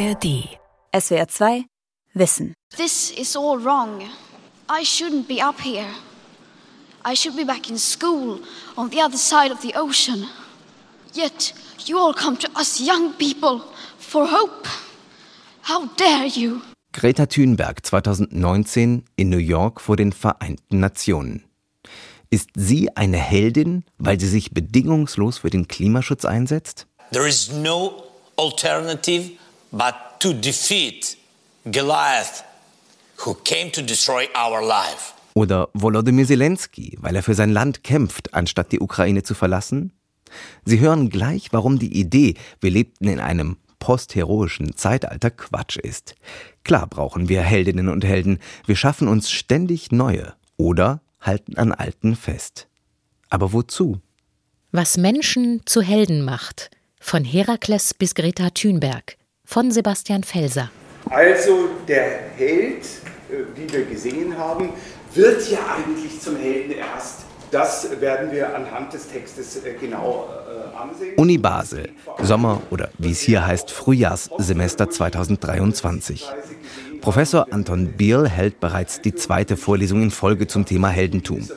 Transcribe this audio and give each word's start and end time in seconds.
ARD. 0.00 0.48
SWR 0.94 1.26
2 1.26 1.64
Wissen. 2.14 2.54
This 2.76 3.10
is 3.10 3.36
all 3.36 3.58
wrong. 3.58 4.02
I 4.66 4.82
shouldn't 4.82 5.28
be 5.28 5.42
up 5.42 5.60
here. 5.60 5.88
I 7.04 7.14
should 7.14 7.36
be 7.36 7.44
back 7.44 7.68
in 7.68 7.76
school 7.76 8.40
on 8.78 8.88
the 8.90 9.02
other 9.02 9.18
side 9.18 9.52
of 9.52 9.60
the 9.60 9.74
ocean. 9.74 10.26
Yet 11.12 11.52
you 11.86 11.98
all 11.98 12.14
come 12.14 12.38
to 12.38 12.48
us 12.56 12.80
young 12.80 13.12
people 13.14 13.60
for 13.98 14.26
hope. 14.26 14.66
How 15.62 15.86
dare 15.96 16.26
you? 16.26 16.62
Greta 16.92 17.26
Thunberg 17.26 17.84
2019 17.84 19.04
in 19.16 19.28
New 19.28 19.36
York 19.36 19.82
vor 19.82 19.96
den 19.96 20.12
Vereinten 20.12 20.80
Nationen. 20.80 21.44
Ist 22.30 22.48
sie 22.54 22.88
eine 22.96 23.18
Heldin, 23.18 23.84
weil 23.98 24.18
sie 24.18 24.28
sich 24.28 24.52
bedingungslos 24.52 25.38
für 25.38 25.50
den 25.50 25.68
Klimaschutz 25.68 26.24
einsetzt? 26.24 26.86
There 27.12 27.28
is 27.28 27.52
no 27.52 28.04
alternative 28.38 29.32
but 29.72 29.94
to 30.20 30.32
defeat 30.32 31.16
Goliath, 31.64 32.44
who 33.24 33.34
came 33.44 33.70
to 33.72 33.82
destroy 33.82 34.28
our 34.34 34.62
life. 34.62 35.14
Oder 35.34 35.68
Volodymyr 35.74 36.26
Zelensky, 36.26 36.96
weil 37.00 37.16
er 37.16 37.22
für 37.22 37.34
sein 37.34 37.50
Land 37.50 37.84
kämpft, 37.84 38.34
anstatt 38.34 38.72
die 38.72 38.80
Ukraine 38.80 39.22
zu 39.22 39.34
verlassen? 39.34 39.92
Sie 40.64 40.80
hören 40.80 41.08
gleich, 41.10 41.52
warum 41.52 41.78
die 41.78 41.98
Idee, 41.98 42.34
wir 42.60 42.70
lebten 42.70 43.08
in 43.08 43.20
einem 43.20 43.56
postheroischen 43.78 44.76
Zeitalter 44.76 45.30
Quatsch 45.30 45.76
ist. 45.76 46.14
Klar 46.64 46.86
brauchen 46.86 47.28
wir 47.28 47.42
Heldinnen 47.42 47.88
und 47.88 48.04
Helden, 48.04 48.38
wir 48.66 48.76
schaffen 48.76 49.08
uns 49.08 49.30
ständig 49.30 49.90
neue 49.90 50.34
oder 50.56 51.00
halten 51.20 51.56
an 51.56 51.72
alten 51.72 52.16
fest. 52.16 52.68
Aber 53.28 53.52
wozu? 53.52 54.00
Was 54.72 54.96
Menschen 54.96 55.62
zu 55.64 55.82
Helden 55.82 56.22
macht. 56.24 56.70
Von 57.00 57.24
Herakles 57.24 57.94
bis 57.94 58.14
Greta 58.14 58.50
Thunberg. 58.50 59.16
Von 59.52 59.72
Sebastian 59.72 60.22
Felser. 60.22 60.70
Also 61.06 61.70
der 61.88 62.20
Held, 62.36 62.84
äh, 62.84 63.42
wie 63.56 63.72
wir 63.72 63.84
gesehen 63.84 64.38
haben, 64.38 64.68
wird 65.12 65.50
ja 65.50 65.58
eigentlich 65.74 66.20
zum 66.20 66.36
Helden 66.36 66.70
erst. 66.70 67.22
Das 67.50 68.00
werden 68.00 68.30
wir 68.30 68.54
anhand 68.54 68.92
des 68.92 69.08
Textes 69.08 69.56
äh, 69.56 69.74
genau 69.74 70.28
äh, 70.28 70.80
ansehen. 70.80 71.16
Uni 71.16 71.36
Basel, 71.36 71.88
Sommer- 72.22 72.62
oder 72.70 72.90
wie 72.98 73.10
es 73.10 73.22
hier 73.22 73.44
heißt, 73.44 73.72
Frühjahrssemester 73.72 74.88
2023. 74.88 76.28
Professor 77.00 77.48
Anton 77.50 77.94
Bierl 77.96 78.28
hält 78.28 78.60
bereits 78.60 79.00
die 79.00 79.16
zweite 79.16 79.56
Vorlesung 79.56 80.00
in 80.04 80.12
Folge 80.12 80.46
zum 80.46 80.64
Thema 80.64 80.90
Heldentum. 80.90 81.48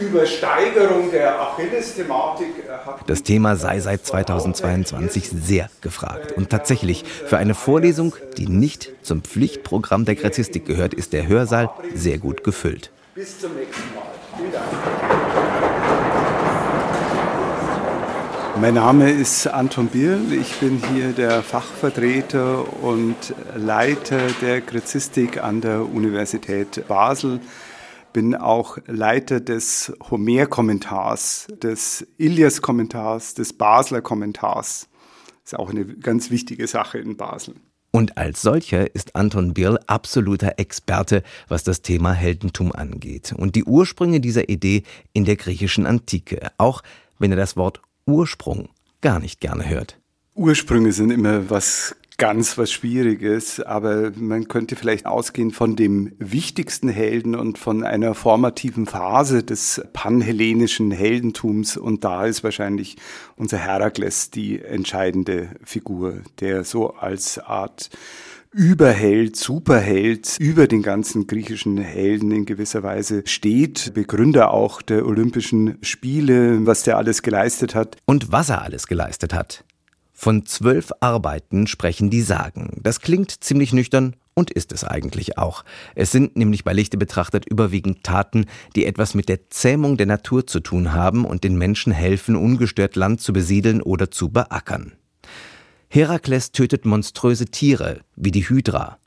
Übersteigerung 0.00 1.10
der 1.10 1.40
Achilles-Thematik. 1.40 2.48
Das 3.06 3.22
Thema 3.22 3.56
sei 3.56 3.80
seit 3.80 4.04
2022 4.04 5.28
sehr 5.28 5.68
gefragt. 5.80 6.32
Und 6.32 6.50
tatsächlich, 6.50 7.04
für 7.04 7.38
eine 7.38 7.54
Vorlesung, 7.54 8.14
die 8.36 8.48
nicht 8.48 8.90
zum 9.02 9.22
Pflichtprogramm 9.22 10.04
der 10.04 10.14
Gräzistik 10.14 10.64
gehört, 10.66 10.94
ist 10.94 11.12
der 11.12 11.28
Hörsaal 11.28 11.70
sehr 11.94 12.18
gut 12.18 12.44
gefüllt. 12.44 12.90
Bis 13.14 13.38
zum 13.38 13.54
nächsten 13.54 13.94
Mal. 13.94 14.04
Vielen 14.36 14.52
Dank. 14.52 14.64
Mein 18.60 18.74
Name 18.74 19.10
ist 19.10 19.46
Anton 19.46 19.86
Bierl. 19.86 20.32
Ich 20.32 20.56
bin 20.56 20.82
hier 20.92 21.12
der 21.12 21.42
Fachvertreter 21.42 22.82
und 22.82 23.16
Leiter 23.56 24.18
der 24.42 24.60
Gräzistik 24.60 25.42
an 25.42 25.62
der 25.62 25.86
Universität 25.86 26.86
Basel. 26.86 27.40
Bin 28.12 28.34
auch 28.34 28.78
Leiter 28.86 29.40
des 29.40 29.92
Homer-Kommentars, 30.10 31.46
des 31.62 32.06
Ilias-Kommentars, 32.18 33.34
des 33.34 33.52
Basler 33.52 34.00
Kommentars. 34.00 34.88
Ist 35.44 35.58
auch 35.58 35.70
eine 35.70 35.84
ganz 35.84 36.30
wichtige 36.30 36.66
Sache 36.66 36.98
in 36.98 37.16
Basel. 37.16 37.54
Und 37.92 38.16
als 38.16 38.42
solcher 38.42 38.94
ist 38.94 39.16
Anton 39.16 39.54
Birl 39.54 39.78
absoluter 39.86 40.54
Experte, 40.58 41.22
was 41.48 41.64
das 41.64 41.82
Thema 41.82 42.12
Heldentum 42.12 42.72
angeht. 42.72 43.34
Und 43.36 43.56
die 43.56 43.64
Ursprünge 43.64 44.20
dieser 44.20 44.48
Idee 44.48 44.84
in 45.12 45.24
der 45.24 45.36
griechischen 45.36 45.86
Antike, 45.86 46.52
auch 46.58 46.82
wenn 47.18 47.32
er 47.32 47.36
das 47.36 47.56
Wort 47.56 47.80
Ursprung 48.06 48.68
gar 49.00 49.18
nicht 49.18 49.40
gerne 49.40 49.68
hört. 49.68 49.98
Ursprünge 50.34 50.92
sind 50.92 51.10
immer 51.10 51.50
was 51.50 51.96
ganz 52.20 52.58
was 52.58 52.70
Schwieriges, 52.70 53.60
aber 53.60 54.12
man 54.14 54.46
könnte 54.46 54.76
vielleicht 54.76 55.06
ausgehen 55.06 55.52
von 55.52 55.74
dem 55.74 56.12
wichtigsten 56.18 56.90
Helden 56.90 57.34
und 57.34 57.56
von 57.56 57.82
einer 57.82 58.14
formativen 58.14 58.84
Phase 58.84 59.42
des 59.42 59.80
panhellenischen 59.94 60.90
Heldentums 60.90 61.78
und 61.78 62.04
da 62.04 62.26
ist 62.26 62.44
wahrscheinlich 62.44 62.96
unser 63.36 63.56
Herakles 63.56 64.30
die 64.30 64.60
entscheidende 64.60 65.48
Figur, 65.64 66.20
der 66.40 66.64
so 66.64 66.90
als 66.90 67.38
Art 67.38 67.88
Überheld, 68.52 69.36
Superheld 69.36 70.36
über 70.38 70.66
den 70.66 70.82
ganzen 70.82 71.26
griechischen 71.26 71.78
Helden 71.78 72.32
in 72.32 72.44
gewisser 72.44 72.82
Weise 72.82 73.22
steht, 73.24 73.94
Begründer 73.94 74.50
auch 74.50 74.82
der 74.82 75.06
Olympischen 75.06 75.78
Spiele, 75.80 76.66
was 76.66 76.82
der 76.82 76.98
alles 76.98 77.22
geleistet 77.22 77.74
hat. 77.74 77.96
Und 78.04 78.30
was 78.30 78.50
er 78.50 78.60
alles 78.60 78.88
geleistet 78.88 79.32
hat. 79.32 79.64
Von 80.22 80.44
zwölf 80.44 80.92
Arbeiten 81.00 81.66
sprechen 81.66 82.10
die 82.10 82.20
Sagen. 82.20 82.78
Das 82.82 83.00
klingt 83.00 83.42
ziemlich 83.42 83.72
nüchtern 83.72 84.16
und 84.34 84.50
ist 84.50 84.70
es 84.70 84.84
eigentlich 84.84 85.38
auch. 85.38 85.64
Es 85.94 86.12
sind 86.12 86.36
nämlich 86.36 86.62
bei 86.62 86.74
Lichte 86.74 86.98
betrachtet 86.98 87.46
überwiegend 87.46 88.04
Taten, 88.04 88.44
die 88.76 88.84
etwas 88.84 89.14
mit 89.14 89.30
der 89.30 89.48
Zähmung 89.48 89.96
der 89.96 90.04
Natur 90.04 90.46
zu 90.46 90.60
tun 90.60 90.92
haben 90.92 91.24
und 91.24 91.42
den 91.42 91.56
Menschen 91.56 91.90
helfen, 91.90 92.36
ungestört 92.36 92.96
Land 92.96 93.22
zu 93.22 93.32
besiedeln 93.32 93.80
oder 93.80 94.10
zu 94.10 94.28
beackern. 94.28 94.92
Herakles 95.88 96.52
tötet 96.52 96.84
monströse 96.84 97.46
Tiere, 97.46 98.00
wie 98.14 98.30
die 98.30 98.46
Hydra. 98.46 98.98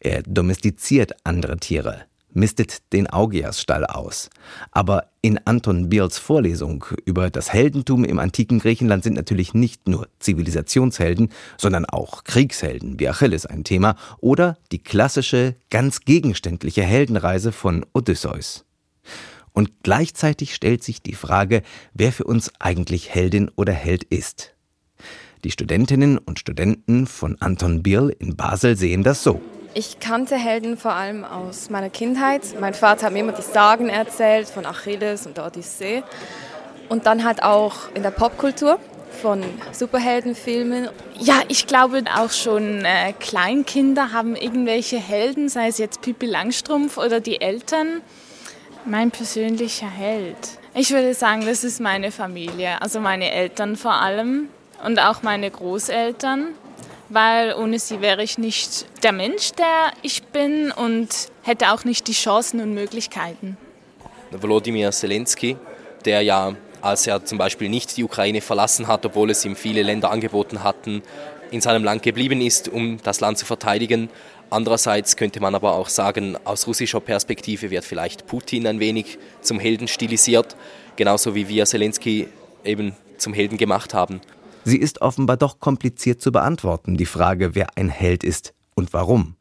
Er 0.00 0.22
domestiziert 0.22 1.14
andere 1.24 1.56
Tiere 1.56 2.04
mistet 2.38 2.92
den 2.92 3.06
Augeasstall 3.06 3.84
aus. 3.84 4.30
Aber 4.70 5.08
in 5.20 5.38
Anton 5.44 5.88
Bierls 5.88 6.18
Vorlesung 6.18 6.84
über 7.04 7.30
das 7.30 7.52
Heldentum 7.52 8.04
im 8.04 8.18
antiken 8.18 8.60
Griechenland 8.60 9.04
sind 9.04 9.14
natürlich 9.14 9.54
nicht 9.54 9.88
nur 9.88 10.08
Zivilisationshelden, 10.20 11.30
sondern 11.58 11.84
auch 11.84 12.24
Kriegshelden 12.24 12.98
wie 13.00 13.08
Achilles 13.08 13.46
ein 13.46 13.64
Thema 13.64 13.96
oder 14.18 14.56
die 14.72 14.78
klassische, 14.78 15.56
ganz 15.70 16.00
gegenständliche 16.00 16.82
Heldenreise 16.82 17.52
von 17.52 17.84
Odysseus. 17.92 18.64
Und 19.52 19.82
gleichzeitig 19.82 20.54
stellt 20.54 20.84
sich 20.84 21.02
die 21.02 21.14
Frage, 21.14 21.62
wer 21.92 22.12
für 22.12 22.24
uns 22.24 22.52
eigentlich 22.60 23.12
Heldin 23.12 23.50
oder 23.56 23.72
Held 23.72 24.04
ist. 24.04 24.54
Die 25.44 25.50
Studentinnen 25.50 26.18
und 26.18 26.38
Studenten 26.38 27.06
von 27.06 27.40
Anton 27.40 27.82
Bierl 27.82 28.10
in 28.10 28.36
Basel 28.36 28.76
sehen 28.76 29.02
das 29.02 29.22
so. 29.22 29.40
Ich 29.74 30.00
kannte 30.00 30.36
Helden 30.36 30.76
vor 30.76 30.92
allem 30.92 31.24
aus 31.24 31.70
meiner 31.70 31.90
Kindheit. 31.90 32.42
Mein 32.58 32.74
Vater 32.74 33.06
hat 33.06 33.12
mir 33.12 33.20
immer 33.20 33.32
die 33.32 33.42
Sagen 33.42 33.88
erzählt 33.88 34.48
von 34.48 34.64
Achilles 34.66 35.26
und 35.26 35.36
der 35.36 35.46
Odyssee. 35.46 36.02
Und 36.88 37.06
dann 37.06 37.24
halt 37.24 37.42
auch 37.42 37.74
in 37.94 38.02
der 38.02 38.10
Popkultur 38.10 38.80
von 39.20 39.44
Superheldenfilmen. 39.72 40.88
Ja, 41.18 41.42
ich 41.48 41.66
glaube 41.66 42.02
auch 42.16 42.30
schon 42.30 42.84
äh, 42.84 43.12
Kleinkinder 43.18 44.12
haben 44.12 44.36
irgendwelche 44.36 44.96
Helden, 44.96 45.48
sei 45.48 45.68
es 45.68 45.78
jetzt 45.78 46.00
Pippi 46.00 46.26
Langstrumpf 46.26 46.96
oder 46.96 47.20
die 47.20 47.40
Eltern. 47.40 48.00
Mein 48.86 49.10
persönlicher 49.10 49.90
Held. 49.90 50.36
Ich 50.74 50.92
würde 50.92 51.12
sagen, 51.12 51.44
das 51.44 51.62
ist 51.62 51.80
meine 51.80 52.10
Familie, 52.10 52.80
also 52.80 53.00
meine 53.00 53.30
Eltern 53.30 53.76
vor 53.76 53.94
allem 53.94 54.48
und 54.84 54.98
auch 54.98 55.22
meine 55.22 55.50
Großeltern 55.50 56.54
weil 57.08 57.54
ohne 57.54 57.78
sie 57.78 58.00
wäre 58.00 58.22
ich 58.22 58.38
nicht 58.38 58.86
der 59.02 59.12
Mensch, 59.12 59.52
der 59.52 59.92
ich 60.02 60.22
bin 60.24 60.72
und 60.72 61.08
hätte 61.42 61.72
auch 61.72 61.84
nicht 61.84 62.06
die 62.08 62.12
Chancen 62.12 62.60
und 62.60 62.74
Möglichkeiten. 62.74 63.56
Volodymyr 64.30 64.90
Zelensky, 64.90 65.56
der 66.04 66.22
ja, 66.22 66.54
als 66.82 67.06
er 67.06 67.24
zum 67.24 67.38
Beispiel 67.38 67.68
nicht 67.68 67.96
die 67.96 68.04
Ukraine 68.04 68.40
verlassen 68.40 68.86
hat, 68.86 69.04
obwohl 69.06 69.30
es 69.30 69.44
ihm 69.44 69.56
viele 69.56 69.82
Länder 69.82 70.10
angeboten 70.10 70.62
hatten, 70.62 71.02
in 71.50 71.60
seinem 71.60 71.82
Land 71.82 72.02
geblieben 72.02 72.40
ist, 72.40 72.68
um 72.68 72.98
das 73.02 73.20
Land 73.20 73.38
zu 73.38 73.46
verteidigen. 73.46 74.10
Andererseits 74.50 75.16
könnte 75.16 75.40
man 75.40 75.54
aber 75.54 75.74
auch 75.74 75.88
sagen, 75.88 76.36
aus 76.44 76.66
russischer 76.66 77.00
Perspektive 77.00 77.70
wird 77.70 77.84
vielleicht 77.84 78.26
Putin 78.26 78.66
ein 78.66 78.80
wenig 78.80 79.18
zum 79.40 79.58
Helden 79.58 79.88
stilisiert, 79.88 80.56
genauso 80.96 81.34
wie 81.34 81.48
wir 81.48 81.64
Zelensky 81.66 82.28
eben 82.64 82.94
zum 83.18 83.32
Helden 83.32 83.58
gemacht 83.58 83.94
haben. 83.94 84.20
Sie 84.68 84.76
ist 84.76 85.00
offenbar 85.00 85.38
doch 85.38 85.60
kompliziert 85.60 86.20
zu 86.20 86.30
beantworten, 86.30 86.98
die 86.98 87.06
Frage, 87.06 87.54
wer 87.54 87.78
ein 87.78 87.88
Held 87.88 88.22
ist 88.22 88.52
und 88.74 88.92
warum. 88.92 89.36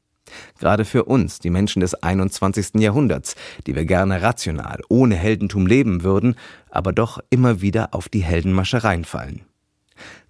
Gerade 0.58 0.86
für 0.86 1.04
uns, 1.04 1.40
die 1.40 1.50
Menschen 1.50 1.82
des 1.82 1.96
21. 1.96 2.76
Jahrhunderts, 2.76 3.36
die 3.66 3.76
wir 3.76 3.84
gerne 3.84 4.22
rational, 4.22 4.80
ohne 4.88 5.16
Heldentum 5.16 5.68
leben 5.68 6.04
würden, 6.04 6.36
aber 6.70 6.94
doch 6.94 7.20
immer 7.30 7.60
wieder 7.60 7.94
auf 7.94 8.08
die 8.08 8.24
Heldenmasche 8.24 8.86
reinfallen. 8.86 9.42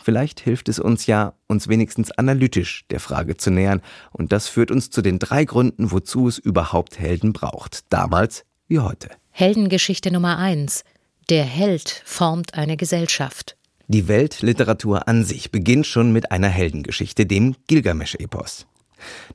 Vielleicht 0.04 0.40
hilft 0.40 0.68
es 0.68 0.80
uns 0.80 1.06
ja, 1.06 1.34
uns 1.46 1.68
wenigstens 1.68 2.10
analytisch 2.10 2.86
der 2.90 3.00
Frage 3.00 3.38
zu 3.38 3.52
nähern, 3.52 3.84
und 4.12 4.32
das 4.32 4.48
führt 4.48 4.72
uns 4.72 4.90
zu 4.90 5.04
den 5.04 5.20
drei 5.20 5.46
Gründen, 5.46 5.92
wozu 5.92 6.28
es 6.28 6.40
überhaupt 6.40 6.98
Helden 6.98 7.34
braucht, 7.34 7.82
damals 7.94 8.46
wie 8.68 8.80
heute. 8.80 9.10
Heldengeschichte 9.30 10.10
Nummer 10.10 10.40
eins: 10.40 10.84
Der 11.30 11.44
Held 11.44 12.02
formt 12.04 12.56
eine 12.56 12.78
Gesellschaft. 12.78 13.58
Die 13.90 14.10
Weltliteratur 14.10 15.08
an 15.08 15.24
sich 15.24 15.50
beginnt 15.50 15.88
schon 15.88 16.12
mit 16.12 16.30
einer 16.32 16.50
Heldengeschichte, 16.50 17.26
dem 17.26 17.56
Gilgamesch-Epos. 17.68 18.68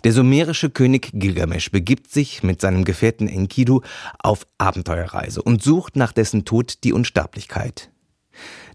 Der 0.04 0.12
sumerische 0.12 0.69
König 0.69 1.10
Gilgamesch 1.14 1.70
begibt 1.70 2.10
sich 2.10 2.43
mit 2.43 2.60
seinem 2.60 2.84
Gefährten 2.84 3.28
Enkidu 3.28 3.81
auf 4.19 4.46
Abenteuerreise 4.58 5.40
und 5.40 5.62
sucht 5.62 5.96
nach 5.96 6.12
dessen 6.12 6.44
Tod 6.44 6.84
die 6.84 6.93
Unsterblichkeit. 6.93 7.90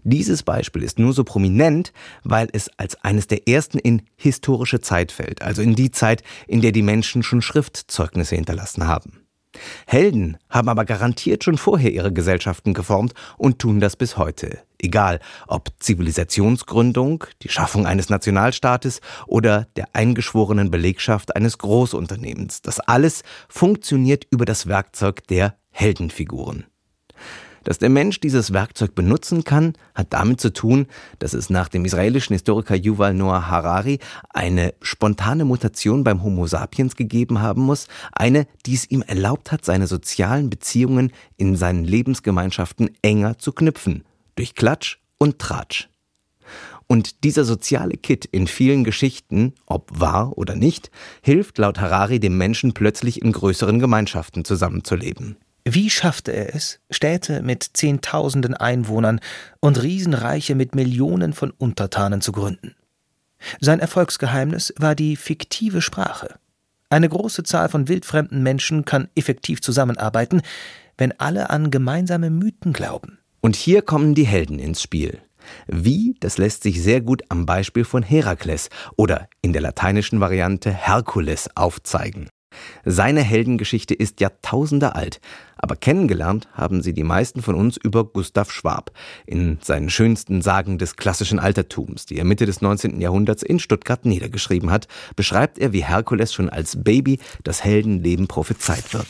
Dieses 0.02 0.42
Beispiel 0.42 0.82
ist 0.82 0.98
nur 0.98 1.12
so 1.12 1.22
prominent, 1.22 1.92
weil 2.24 2.48
es 2.52 2.70
als 2.76 2.96
eines 3.04 3.28
der 3.28 3.46
ersten 3.46 3.78
in 3.78 4.02
historische 4.16 4.80
Zeit 4.80 5.12
fällt, 5.12 5.42
also 5.42 5.62
in 5.62 5.76
die 5.76 5.92
Zeit, 5.92 6.24
in 6.48 6.60
der 6.60 6.72
die 6.72 6.82
Menschen 6.82 7.22
schon 7.22 7.42
Schriftzeugnisse 7.42 8.34
hinterlassen 8.34 8.88
haben. 8.88 9.27
Helden 9.86 10.36
haben 10.50 10.68
aber 10.68 10.84
garantiert 10.84 11.44
schon 11.44 11.58
vorher 11.58 11.92
ihre 11.92 12.12
Gesellschaften 12.12 12.74
geformt 12.74 13.14
und 13.36 13.58
tun 13.58 13.80
das 13.80 13.96
bis 13.96 14.16
heute. 14.16 14.58
Egal 14.78 15.20
ob 15.46 15.70
Zivilisationsgründung, 15.80 17.24
die 17.42 17.48
Schaffung 17.48 17.86
eines 17.86 18.10
Nationalstaates 18.10 19.00
oder 19.26 19.66
der 19.76 19.88
eingeschworenen 19.94 20.70
Belegschaft 20.70 21.34
eines 21.34 21.58
Großunternehmens. 21.58 22.62
Das 22.62 22.78
alles 22.78 23.22
funktioniert 23.48 24.26
über 24.30 24.44
das 24.44 24.66
Werkzeug 24.66 25.26
der 25.26 25.56
Heldenfiguren. 25.70 26.66
Dass 27.64 27.78
der 27.78 27.88
Mensch 27.88 28.20
dieses 28.20 28.52
Werkzeug 28.52 28.94
benutzen 28.94 29.44
kann, 29.44 29.74
hat 29.94 30.12
damit 30.12 30.40
zu 30.40 30.52
tun, 30.52 30.86
dass 31.18 31.34
es 31.34 31.50
nach 31.50 31.68
dem 31.68 31.84
israelischen 31.84 32.34
Historiker 32.34 32.74
Yuval 32.74 33.14
Noah 33.14 33.48
Harari 33.48 33.98
eine 34.30 34.74
spontane 34.80 35.44
Mutation 35.44 36.04
beim 36.04 36.22
Homo 36.22 36.46
sapiens 36.46 36.96
gegeben 36.96 37.40
haben 37.40 37.62
muss, 37.62 37.88
eine, 38.12 38.46
die 38.66 38.74
es 38.74 38.90
ihm 38.90 39.02
erlaubt 39.02 39.52
hat, 39.52 39.64
seine 39.64 39.86
sozialen 39.86 40.50
Beziehungen 40.50 41.12
in 41.36 41.56
seinen 41.56 41.84
Lebensgemeinschaften 41.84 42.90
enger 43.02 43.38
zu 43.38 43.52
knüpfen, 43.52 44.04
durch 44.36 44.54
Klatsch 44.54 44.98
und 45.18 45.38
Tratsch. 45.38 45.88
Und 46.86 47.22
dieser 47.22 47.44
soziale 47.44 47.98
Kit 47.98 48.24
in 48.24 48.46
vielen 48.46 48.82
Geschichten, 48.82 49.52
ob 49.66 50.00
wahr 50.00 50.38
oder 50.38 50.56
nicht, 50.56 50.90
hilft 51.20 51.58
laut 51.58 51.78
Harari 51.80 52.18
dem 52.18 52.38
Menschen 52.38 52.72
plötzlich 52.72 53.20
in 53.20 53.32
größeren 53.32 53.78
Gemeinschaften 53.78 54.44
zusammenzuleben. 54.44 55.36
Wie 55.70 55.90
schaffte 55.90 56.32
er 56.32 56.54
es, 56.54 56.80
Städte 56.88 57.42
mit 57.42 57.62
Zehntausenden 57.74 58.54
Einwohnern 58.54 59.20
und 59.60 59.82
Riesenreiche 59.82 60.54
mit 60.54 60.74
Millionen 60.74 61.34
von 61.34 61.50
Untertanen 61.50 62.22
zu 62.22 62.32
gründen? 62.32 62.74
Sein 63.60 63.78
Erfolgsgeheimnis 63.78 64.72
war 64.78 64.94
die 64.94 65.14
fiktive 65.16 65.82
Sprache. 65.82 66.36
Eine 66.88 67.10
große 67.10 67.42
Zahl 67.42 67.68
von 67.68 67.86
wildfremden 67.86 68.42
Menschen 68.42 68.86
kann 68.86 69.08
effektiv 69.14 69.60
zusammenarbeiten, 69.60 70.40
wenn 70.96 71.12
alle 71.20 71.50
an 71.50 71.70
gemeinsame 71.70 72.30
Mythen 72.30 72.72
glauben. 72.72 73.18
Und 73.42 73.54
hier 73.54 73.82
kommen 73.82 74.14
die 74.14 74.26
Helden 74.26 74.58
ins 74.58 74.80
Spiel. 74.80 75.18
Wie, 75.66 76.16
das 76.20 76.38
lässt 76.38 76.62
sich 76.62 76.82
sehr 76.82 77.02
gut 77.02 77.24
am 77.28 77.44
Beispiel 77.44 77.84
von 77.84 78.02
Herakles 78.02 78.70
oder 78.96 79.28
in 79.42 79.52
der 79.52 79.60
lateinischen 79.60 80.20
Variante 80.20 80.70
Herkules 80.70 81.54
aufzeigen. 81.54 82.30
Seine 82.84 83.22
Heldengeschichte 83.22 83.94
ist 83.94 84.20
Jahrtausende 84.20 84.94
alt, 84.94 85.20
aber 85.58 85.76
kennengelernt 85.76 86.48
haben 86.52 86.82
sie 86.82 86.92
die 86.92 87.04
meisten 87.04 87.42
von 87.42 87.54
uns 87.54 87.76
über 87.76 88.04
Gustav 88.04 88.50
Schwab 88.50 88.92
in 89.26 89.58
seinen 89.60 89.90
schönsten 89.90 90.40
Sagen 90.40 90.78
des 90.78 90.96
klassischen 90.96 91.38
Altertums, 91.38 92.06
die 92.06 92.16
er 92.16 92.24
Mitte 92.24 92.46
des 92.46 92.62
19. 92.62 93.00
Jahrhunderts 93.00 93.42
in 93.42 93.58
Stuttgart 93.58 94.04
niedergeschrieben 94.04 94.70
hat, 94.70 94.88
beschreibt 95.16 95.58
er, 95.58 95.72
wie 95.72 95.84
Herkules 95.84 96.32
schon 96.32 96.48
als 96.48 96.82
Baby 96.82 97.18
das 97.44 97.64
Heldenleben 97.64 98.28
prophezeit 98.28 98.94
wird. 98.94 99.08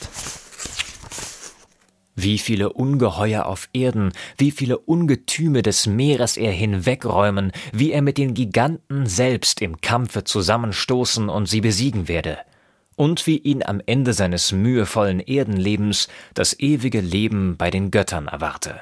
Wie 2.21 2.39
viele 2.39 2.73
Ungeheuer 2.73 3.47
auf 3.47 3.69
Erden, 3.73 4.13
wie 4.37 4.51
viele 4.51 4.79
Ungetüme 4.79 5.63
des 5.63 5.87
Meeres 5.87 6.37
er 6.37 6.51
hinwegräumen, 6.51 7.53
wie 7.73 7.93
er 7.93 8.03
mit 8.03 8.19
den 8.19 8.35
Giganten 8.35 9.07
selbst 9.07 9.63
im 9.63 9.81
Kampfe 9.81 10.25
zusammenstoßen 10.25 11.29
und 11.29 11.49
sie 11.49 11.61
besiegen 11.61 12.09
werde 12.09 12.39
und 12.99 13.29
wie 13.29 13.39
ihn 13.39 13.63
am 13.63 13.81
Ende 13.87 14.13
seines 14.13 14.51
mühevollen 14.51 15.21
Erdenlebens 15.21 16.09
das 16.35 16.59
ewige 16.59 17.01
Leben 17.01 17.57
bei 17.57 17.71
den 17.71 17.93
Göttern 17.93 18.27
erwarte. 18.27 18.81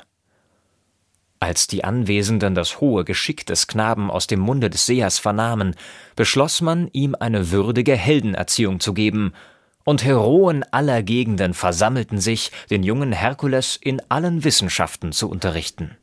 Als 1.39 1.67
die 1.67 1.85
Anwesenden 1.85 2.55
das 2.55 2.81
hohe 2.81 3.05
Geschick 3.05 3.45
des 3.45 3.67
Knaben 3.67 4.11
aus 4.11 4.27
dem 4.27 4.41
Munde 4.41 4.71
des 4.71 4.87
Sehers 4.87 5.19
vernahmen, 5.19 5.77
beschloss 6.17 6.63
man, 6.63 6.89
ihm 6.93 7.15
eine 7.15 7.51
würdige 7.51 7.95
Heldenerziehung 7.95 8.81
zu 8.81 8.95
geben, 8.95 9.35
und 9.85 10.03
Heroen 10.03 10.65
aller 10.73 11.03
Gegenden 11.03 11.53
versammelten 11.53 12.19
sich, 12.19 12.51
den 12.71 12.83
jungen 12.83 13.13
Herkules 13.13 13.79
in 13.81 14.01
allen 14.09 14.45
Wissenschaften 14.45 15.13
zu 15.13 15.29
unterrichten. 15.29 15.97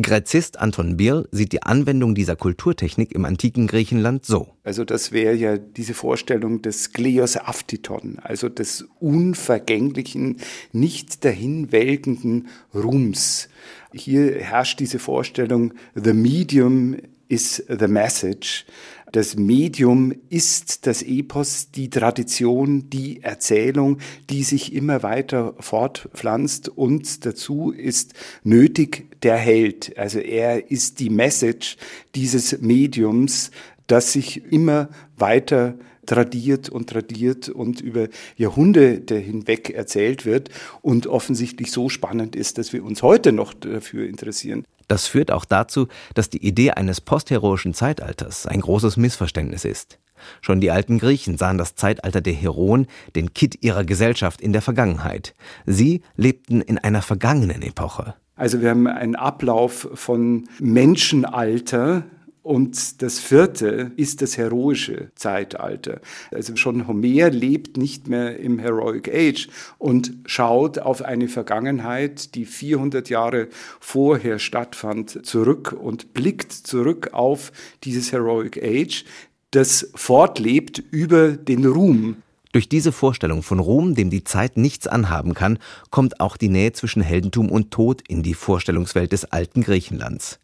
Gräzist 0.00 0.60
Anton 0.60 0.96
Birl 0.96 1.28
sieht 1.32 1.50
die 1.52 1.64
Anwendung 1.64 2.14
dieser 2.14 2.36
Kulturtechnik 2.36 3.12
im 3.12 3.24
antiken 3.24 3.66
Griechenland 3.66 4.24
so. 4.24 4.54
Also 4.62 4.84
das 4.84 5.10
wäre 5.10 5.34
ja 5.34 5.58
diese 5.58 5.92
Vorstellung 5.92 6.62
des 6.62 6.92
Gleios 6.92 7.34
Aptiton, 7.34 8.18
also 8.22 8.48
des 8.48 8.86
unvergänglichen, 9.00 10.36
nicht 10.72 11.24
dahinwelkenden 11.24 12.48
Ruhms. 12.74 13.48
Hier 13.92 14.36
herrscht 14.36 14.78
diese 14.78 15.00
Vorstellung, 15.00 15.74
the 15.94 16.12
medium 16.12 16.96
is 17.28 17.64
the 17.68 17.88
message. 17.88 18.66
Das 19.12 19.36
Medium 19.36 20.12
ist 20.28 20.86
das 20.86 21.02
Epos, 21.02 21.70
die 21.70 21.88
Tradition, 21.88 22.90
die 22.90 23.22
Erzählung, 23.22 23.98
die 24.28 24.42
sich 24.42 24.74
immer 24.74 25.02
weiter 25.02 25.54
fortpflanzt 25.60 26.68
und 26.68 27.24
dazu 27.24 27.70
ist 27.70 28.12
nötig 28.44 29.20
der 29.22 29.36
Held. 29.36 29.96
Also 29.96 30.18
er 30.18 30.70
ist 30.70 31.00
die 31.00 31.08
Message 31.08 31.78
dieses 32.14 32.60
Mediums, 32.60 33.50
das 33.86 34.12
sich 34.12 34.52
immer 34.52 34.90
weiter 35.16 35.74
tradiert 36.04 36.68
und 36.68 36.90
tradiert 36.90 37.48
und 37.48 37.80
über 37.80 38.08
Jahrhunderte 38.36 39.16
hinweg 39.16 39.70
erzählt 39.70 40.26
wird 40.26 40.50
und 40.82 41.06
offensichtlich 41.06 41.70
so 41.70 41.88
spannend 41.88 42.36
ist, 42.36 42.58
dass 42.58 42.72
wir 42.72 42.84
uns 42.84 43.02
heute 43.02 43.32
noch 43.32 43.54
dafür 43.54 44.06
interessieren. 44.06 44.64
Das 44.88 45.06
führt 45.06 45.30
auch 45.30 45.44
dazu, 45.44 45.86
dass 46.14 46.30
die 46.30 46.44
Idee 46.44 46.72
eines 46.72 47.00
postheroischen 47.00 47.74
Zeitalters 47.74 48.46
ein 48.46 48.60
großes 48.60 48.96
Missverständnis 48.96 49.64
ist. 49.64 49.98
Schon 50.40 50.60
die 50.60 50.70
alten 50.70 50.98
Griechen 50.98 51.36
sahen 51.38 51.58
das 51.58 51.74
Zeitalter 51.74 52.20
der 52.20 52.32
Heroen, 52.32 52.86
den 53.14 53.34
Kitt 53.34 53.62
ihrer 53.62 53.84
Gesellschaft 53.84 54.40
in 54.40 54.52
der 54.52 54.62
Vergangenheit. 54.62 55.34
Sie 55.66 56.02
lebten 56.16 56.60
in 56.60 56.78
einer 56.78 57.02
vergangenen 57.02 57.62
Epoche. 57.62 58.14
Also 58.34 58.60
wir 58.60 58.70
haben 58.70 58.86
einen 58.86 59.16
Ablauf 59.16 59.88
von 59.94 60.48
Menschenalter, 60.60 62.04
und 62.48 63.02
das 63.02 63.18
vierte 63.18 63.92
ist 63.96 64.22
das 64.22 64.38
heroische 64.38 65.10
Zeitalter. 65.16 66.00
Also 66.30 66.56
schon 66.56 66.88
Homer 66.88 67.28
lebt 67.28 67.76
nicht 67.76 68.08
mehr 68.08 68.38
im 68.38 68.58
Heroic 68.58 69.10
Age 69.14 69.48
und 69.76 70.14
schaut 70.24 70.78
auf 70.78 71.02
eine 71.02 71.28
Vergangenheit, 71.28 72.34
die 72.34 72.46
400 72.46 73.10
Jahre 73.10 73.48
vorher 73.80 74.38
stattfand, 74.38 75.26
zurück 75.26 75.76
und 75.78 76.14
blickt 76.14 76.52
zurück 76.52 77.10
auf 77.12 77.52
dieses 77.84 78.12
Heroic 78.12 78.56
Age, 78.62 79.04
das 79.50 79.90
fortlebt 79.94 80.82
über 80.90 81.32
den 81.32 81.66
Ruhm 81.66 82.16
durch 82.52 82.66
diese 82.66 82.92
Vorstellung 82.92 83.42
von 83.42 83.58
Ruhm, 83.58 83.94
dem 83.94 84.08
die 84.08 84.24
Zeit 84.24 84.56
nichts 84.56 84.86
anhaben 84.86 85.34
kann, 85.34 85.58
kommt 85.90 86.18
auch 86.18 86.38
die 86.38 86.48
Nähe 86.48 86.72
zwischen 86.72 87.02
Heldentum 87.02 87.50
und 87.50 87.70
Tod 87.70 88.02
in 88.08 88.22
die 88.22 88.32
Vorstellungswelt 88.32 89.12
des 89.12 89.26
alten 89.26 89.60
Griechenlands. 89.60 90.40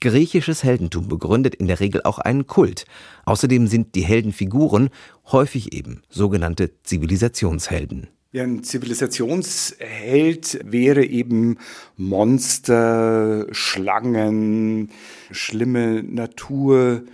Griechisches 0.00 0.64
Heldentum 0.64 1.08
begründet 1.08 1.54
in 1.54 1.66
der 1.66 1.80
Regel 1.80 2.02
auch 2.02 2.18
einen 2.18 2.46
Kult. 2.46 2.84
Außerdem 3.24 3.66
sind 3.66 3.94
die 3.94 4.04
Heldenfiguren 4.04 4.90
häufig 5.30 5.72
eben 5.72 6.02
sogenannte 6.08 6.70
Zivilisationshelden. 6.82 8.08
Ja, 8.34 8.42
ein 8.42 8.64
Zivilisationsheld 8.64 10.58
wäre 10.64 11.04
eben 11.04 11.58
Monster, 11.96 13.46
Schlangen, 13.52 14.90
schlimme 15.30 16.02
Natur, 16.02 17.04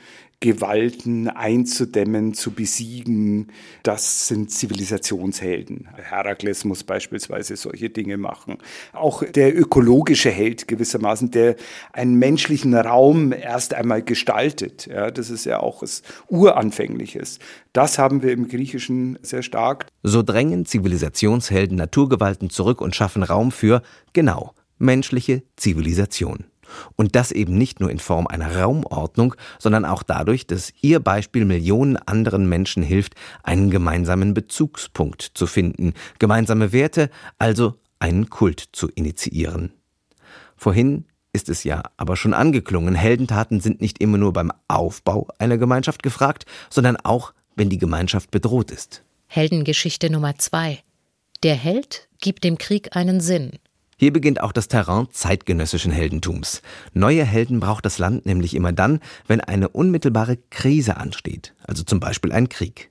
Gewalten 0.40 1.28
einzudämmen, 1.28 2.32
zu 2.32 2.52
besiegen. 2.52 3.49
Das 3.82 4.26
sind 4.26 4.50
Zivilisationshelden. 4.50 5.88
Herakles 5.97 6.64
muss 6.64 6.82
beispielsweise 6.82 7.56
solche 7.56 7.90
Dinge 7.90 8.16
machen. 8.16 8.56
Auch 8.94 9.23
der 9.23 9.54
ökologische 9.54 10.30
Held 10.30 10.66
gewissermaßen, 10.66 11.30
der 11.30 11.56
einen 11.92 12.14
menschlichen 12.14 12.75
Raum 12.75 13.32
erst 13.32 13.75
einmal 13.75 14.02
gestaltet. 14.02 14.87
Ja, 14.87 15.11
das 15.11 15.28
ist 15.28 15.44
ja 15.44 15.61
auch 15.61 15.82
was 15.82 16.02
Uranfängliches. 16.28 17.38
Das 17.75 17.99
haben 17.99 18.23
wir 18.23 18.32
im 18.32 18.49
Griechischen 18.49 19.18
sehr 19.20 19.42
stark. 19.42 19.87
So 20.02 20.23
drängen 20.23 20.64
Zivilisationshelden 20.64 21.76
Naturgewalten 21.76 22.49
zurück 22.49 22.80
und 22.80 22.97
schaffen 22.97 23.23
Raum 23.23 23.52
für, 23.52 23.82
genau, 24.14 24.54
menschliche 24.78 25.42
Zivilisation. 25.56 26.44
Und 26.97 27.17
das 27.17 27.33
eben 27.33 27.57
nicht 27.57 27.81
nur 27.81 27.91
in 27.91 27.99
Form 27.99 28.27
einer 28.27 28.57
Raumordnung, 28.57 29.35
sondern 29.59 29.85
auch 29.85 30.03
dadurch, 30.03 30.47
dass 30.47 30.73
ihr 30.81 31.00
Beispiel 31.00 31.45
Millionen 31.45 31.97
anderen 31.97 32.49
Menschen 32.49 32.83
hilft, 32.83 33.15
einen 33.43 33.71
gemeinsamen 33.71 34.35
Bezugspunkt 34.35 35.23
zu 35.35 35.47
finden, 35.47 35.95
gemeinsame 36.19 36.73
Werte, 36.73 37.11
also 37.39 37.75
einen 37.99 38.31
Kult 38.31 38.69
zu 38.73 38.89
initiieren. 38.89 39.73
Vorhin 40.57 41.05
ist 41.33 41.49
es 41.49 41.65
ja 41.65 41.83
aber 41.97 42.17
schon 42.17 42.35
angeklungen. 42.35 42.95
Heldentaten 42.95 43.61
sind 43.61 43.81
nicht 43.81 44.00
immer 44.00 44.19
nur 44.19 44.33
beim 44.33 44.53
Aufbau 44.69 45.29
einer 45.39 45.59
Gemeinschaft 45.59 46.03
gefragt, 46.03 46.45
sondern 46.71 46.97
auch, 46.97 47.33
wenn 47.57 47.71
die 47.71 47.79
Gemeinschaft 47.79 48.31
bedroht 48.31 48.71
ist. 48.71 49.03
Heldengeschichte 49.27 50.11
Nummer 50.11 50.37
zwei. 50.39 50.81
Der 51.43 51.55
Held 51.55 52.09
gibt 52.21 52.45
dem 52.45 52.59
Krieg 52.59 52.97
einen 52.97 53.21
Sinn. 53.21 53.53
Hier 54.00 54.14
beginnt 54.14 54.40
auch 54.40 54.52
das 54.52 54.66
Terrain 54.66 55.09
zeitgenössischen 55.11 55.92
Heldentums. 55.92 56.62
Neue 56.95 57.23
Helden 57.23 57.61
braucht 57.61 57.85
das 57.85 57.99
Land 57.99 58.25
nämlich 58.25 58.54
immer 58.54 58.73
dann, 58.73 59.00
wenn 59.26 59.42
eine 59.42 59.69
unmittelbare 59.69 60.38
Krise 60.49 60.97
ansteht, 60.97 61.52
also 61.64 61.83
zum 61.83 62.00
Beispiel 62.00 62.33
ein 62.33 62.49
Krieg. 62.49 62.90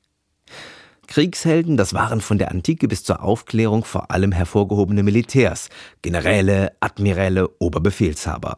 Kriegshelden, 1.08 1.78
das 1.78 1.96
waren 1.96 2.22
von 2.22 2.38
der 2.38 2.52
Antike 2.52 2.88
bis 2.88 3.04
zur 3.04 3.24
Aufklärung 3.24 3.86
vor 3.86 4.12
allem 4.12 4.32
hervorgehobene 4.32 5.02
Militärs, 5.02 5.70
Generäle, 6.04 6.74
Admiräle, 6.80 7.50
Oberbefehlshaber. 7.58 8.58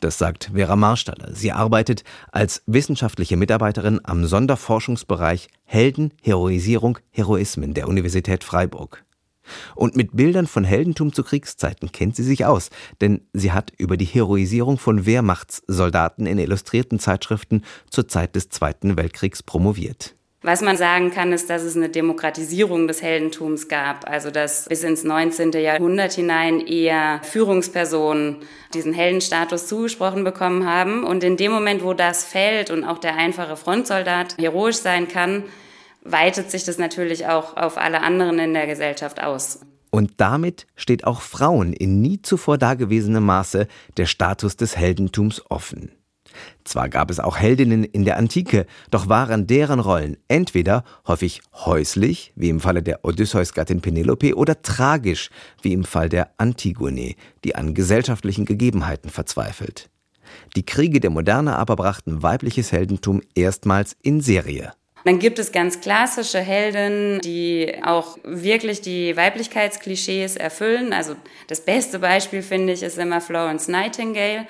Das 0.00 0.18
sagt 0.18 0.50
Vera 0.52 0.74
Marstaller. 0.74 1.32
Sie 1.36 1.52
arbeitet 1.52 2.02
als 2.32 2.64
wissenschaftliche 2.66 3.36
Mitarbeiterin 3.36 4.00
am 4.02 4.26
Sonderforschungsbereich 4.26 5.46
Helden, 5.62 6.14
Heroisierung, 6.20 6.98
Heroismen 7.12 7.74
der 7.74 7.86
Universität 7.86 8.42
Freiburg. 8.42 9.04
Und 9.74 9.96
mit 9.96 10.16
Bildern 10.16 10.46
von 10.46 10.64
Heldentum 10.64 11.12
zu 11.12 11.22
Kriegszeiten 11.22 11.92
kennt 11.92 12.16
sie 12.16 12.24
sich 12.24 12.44
aus, 12.44 12.70
denn 13.00 13.22
sie 13.32 13.52
hat 13.52 13.72
über 13.78 13.96
die 13.96 14.04
Heroisierung 14.04 14.78
von 14.78 15.06
Wehrmachtssoldaten 15.06 16.26
in 16.26 16.38
illustrierten 16.38 16.98
Zeitschriften 16.98 17.62
zur 17.90 18.08
Zeit 18.08 18.36
des 18.36 18.48
Zweiten 18.48 18.96
Weltkriegs 18.96 19.42
promoviert. 19.42 20.14
Was 20.42 20.62
man 20.62 20.78
sagen 20.78 21.10
kann, 21.10 21.34
ist, 21.34 21.50
dass 21.50 21.62
es 21.62 21.76
eine 21.76 21.90
Demokratisierung 21.90 22.88
des 22.88 23.02
Heldentums 23.02 23.68
gab. 23.68 24.08
Also 24.08 24.30
dass 24.30 24.64
bis 24.64 24.82
ins 24.84 25.04
19. 25.04 25.52
Jahrhundert 25.52 26.14
hinein 26.14 26.60
eher 26.66 27.20
Führungspersonen 27.22 28.36
diesen 28.72 28.94
Heldenstatus 28.94 29.66
zugesprochen 29.66 30.24
bekommen 30.24 30.66
haben. 30.66 31.04
Und 31.04 31.24
in 31.24 31.36
dem 31.36 31.52
Moment, 31.52 31.84
wo 31.84 31.92
das 31.92 32.24
fällt 32.24 32.70
und 32.70 32.84
auch 32.84 32.96
der 32.96 33.16
einfache 33.16 33.56
Frontsoldat 33.58 34.36
heroisch 34.38 34.76
sein 34.76 35.08
kann, 35.08 35.44
weitet 36.02 36.50
sich 36.50 36.64
das 36.64 36.78
natürlich 36.78 37.26
auch 37.26 37.56
auf 37.56 37.78
alle 37.78 38.02
anderen 38.02 38.38
in 38.38 38.54
der 38.54 38.66
Gesellschaft 38.66 39.22
aus. 39.22 39.60
Und 39.90 40.12
damit 40.18 40.66
steht 40.76 41.04
auch 41.04 41.20
Frauen 41.20 41.72
in 41.72 42.00
nie 42.00 42.22
zuvor 42.22 42.58
dagewesenem 42.58 43.24
Maße 43.24 43.66
der 43.96 44.06
Status 44.06 44.56
des 44.56 44.76
Heldentums 44.76 45.42
offen. 45.50 45.92
Zwar 46.64 46.88
gab 46.88 47.10
es 47.10 47.18
auch 47.18 47.36
Heldinnen 47.36 47.82
in 47.82 48.04
der 48.04 48.16
Antike, 48.16 48.66
doch 48.92 49.08
waren 49.08 49.48
deren 49.48 49.80
Rollen 49.80 50.16
entweder 50.28 50.84
häufig 51.08 51.42
häuslich, 51.54 52.32
wie 52.36 52.50
im 52.50 52.60
Falle 52.60 52.84
der 52.84 53.04
Odysseus-Gattin 53.04 53.80
Penelope, 53.80 54.36
oder 54.36 54.62
tragisch, 54.62 55.30
wie 55.62 55.72
im 55.72 55.84
Fall 55.84 56.08
der 56.08 56.30
Antigone, 56.38 57.16
die 57.44 57.56
an 57.56 57.74
gesellschaftlichen 57.74 58.44
Gegebenheiten 58.44 59.10
verzweifelt. 59.10 59.90
Die 60.54 60.64
Kriege 60.64 61.00
der 61.00 61.10
Moderne 61.10 61.56
aber 61.56 61.74
brachten 61.74 62.22
weibliches 62.22 62.70
Heldentum 62.70 63.20
erstmals 63.34 63.96
in 64.00 64.20
Serie. 64.20 64.72
Dann 65.04 65.18
gibt 65.18 65.38
es 65.38 65.52
ganz 65.52 65.80
klassische 65.80 66.40
Helden, 66.40 67.20
die 67.20 67.74
auch 67.82 68.18
wirklich 68.22 68.80
die 68.80 69.16
Weiblichkeitsklischees 69.16 70.36
erfüllen. 70.36 70.92
Also 70.92 71.16
das 71.48 71.62
beste 71.62 71.98
Beispiel 71.98 72.42
finde 72.42 72.72
ich 72.72 72.82
ist 72.82 72.98
immer 72.98 73.20
Florence 73.20 73.68
Nightingale 73.68 74.46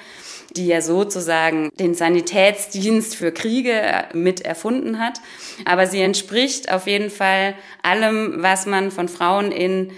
die 0.57 0.67
ja 0.67 0.81
sozusagen 0.81 1.71
den 1.79 1.95
Sanitätsdienst 1.95 3.15
für 3.15 3.33
Kriege 3.33 4.05
mit 4.13 4.41
erfunden 4.41 4.99
hat. 4.99 5.21
Aber 5.65 5.87
sie 5.87 6.01
entspricht 6.01 6.73
auf 6.73 6.87
jeden 6.87 7.11
Fall 7.11 7.55
allem, 7.83 8.43
was 8.43 8.67
man 8.67 8.91
von 8.91 9.09
Frauen 9.09 9.53
in 9.53 9.93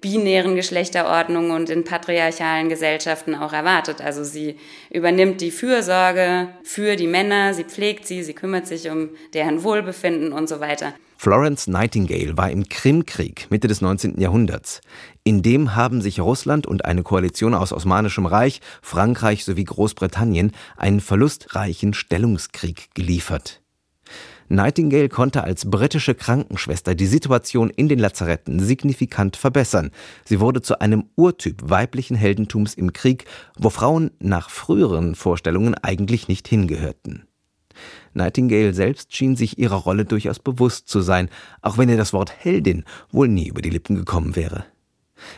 binären 0.00 0.56
Geschlechterordnungen 0.56 1.50
und 1.50 1.70
in 1.70 1.84
patriarchalen 1.84 2.68
Gesellschaften 2.68 3.34
auch 3.34 3.52
erwartet. 3.52 4.00
Also 4.00 4.24
sie 4.24 4.56
übernimmt 4.90 5.40
die 5.40 5.50
Fürsorge 5.50 6.48
für 6.62 6.96
die 6.96 7.06
Männer, 7.06 7.54
sie 7.54 7.64
pflegt 7.64 8.06
sie, 8.06 8.22
sie 8.22 8.34
kümmert 8.34 8.66
sich 8.66 8.90
um 8.90 9.10
deren 9.34 9.62
Wohlbefinden 9.62 10.32
und 10.32 10.48
so 10.48 10.60
weiter. 10.60 10.94
Florence 11.18 11.66
Nightingale 11.66 12.36
war 12.36 12.50
im 12.50 12.68
Krimkrieg 12.68 13.46
Mitte 13.50 13.68
des 13.68 13.80
19. 13.80 14.20
Jahrhunderts. 14.20 14.82
In 15.24 15.42
dem 15.42 15.74
haben 15.74 16.02
sich 16.02 16.20
Russland 16.20 16.66
und 16.66 16.84
eine 16.84 17.02
Koalition 17.02 17.54
aus 17.54 17.72
Osmanischem 17.72 18.26
Reich, 18.26 18.60
Frankreich 18.82 19.44
sowie 19.44 19.64
Großbritannien 19.64 20.52
einen 20.76 21.00
verlustreichen 21.00 21.94
Stellungskrieg 21.94 22.94
geliefert. 22.94 23.62
Nightingale 24.48 25.08
konnte 25.08 25.42
als 25.44 25.68
britische 25.70 26.14
Krankenschwester 26.14 26.94
die 26.94 27.06
Situation 27.06 27.70
in 27.70 27.88
den 27.88 27.98
Lazaretten 27.98 28.60
signifikant 28.60 29.36
verbessern. 29.36 29.90
Sie 30.24 30.40
wurde 30.40 30.62
zu 30.62 30.80
einem 30.80 31.04
Urtyp 31.16 31.68
weiblichen 31.68 32.16
Heldentums 32.16 32.74
im 32.74 32.92
Krieg, 32.92 33.24
wo 33.58 33.70
Frauen 33.70 34.12
nach 34.20 34.50
früheren 34.50 35.14
Vorstellungen 35.14 35.74
eigentlich 35.74 36.28
nicht 36.28 36.46
hingehörten. 36.48 37.26
Nightingale 38.14 38.72
selbst 38.72 39.14
schien 39.14 39.36
sich 39.36 39.58
ihrer 39.58 39.76
Rolle 39.76 40.04
durchaus 40.04 40.38
bewusst 40.38 40.88
zu 40.88 41.00
sein, 41.00 41.28
auch 41.60 41.76
wenn 41.76 41.88
ihr 41.88 41.96
das 41.98 42.12
Wort 42.12 42.32
Heldin 42.38 42.84
wohl 43.10 43.28
nie 43.28 43.48
über 43.48 43.62
die 43.62 43.70
Lippen 43.70 43.96
gekommen 43.96 44.36
wäre. 44.36 44.64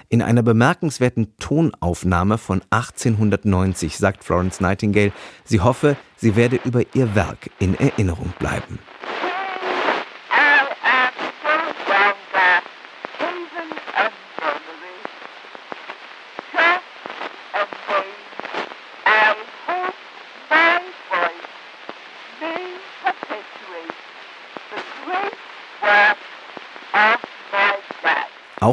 In 0.09 0.23
einer 0.23 0.43
bemerkenswerten 0.43 1.37
Tonaufnahme 1.38 2.38
von 2.38 2.62
1890 2.71 3.97
sagt 3.97 4.25
Florence 4.25 4.61
Nightingale, 4.61 5.12
sie 5.45 5.61
hoffe, 5.61 5.97
sie 6.17 6.37
werde 6.37 6.61
über 6.65 6.83
ihr 6.95 7.15
Werk 7.15 7.50
in 7.59 7.75
Erinnerung 7.75 8.33
bleiben. 8.38 8.79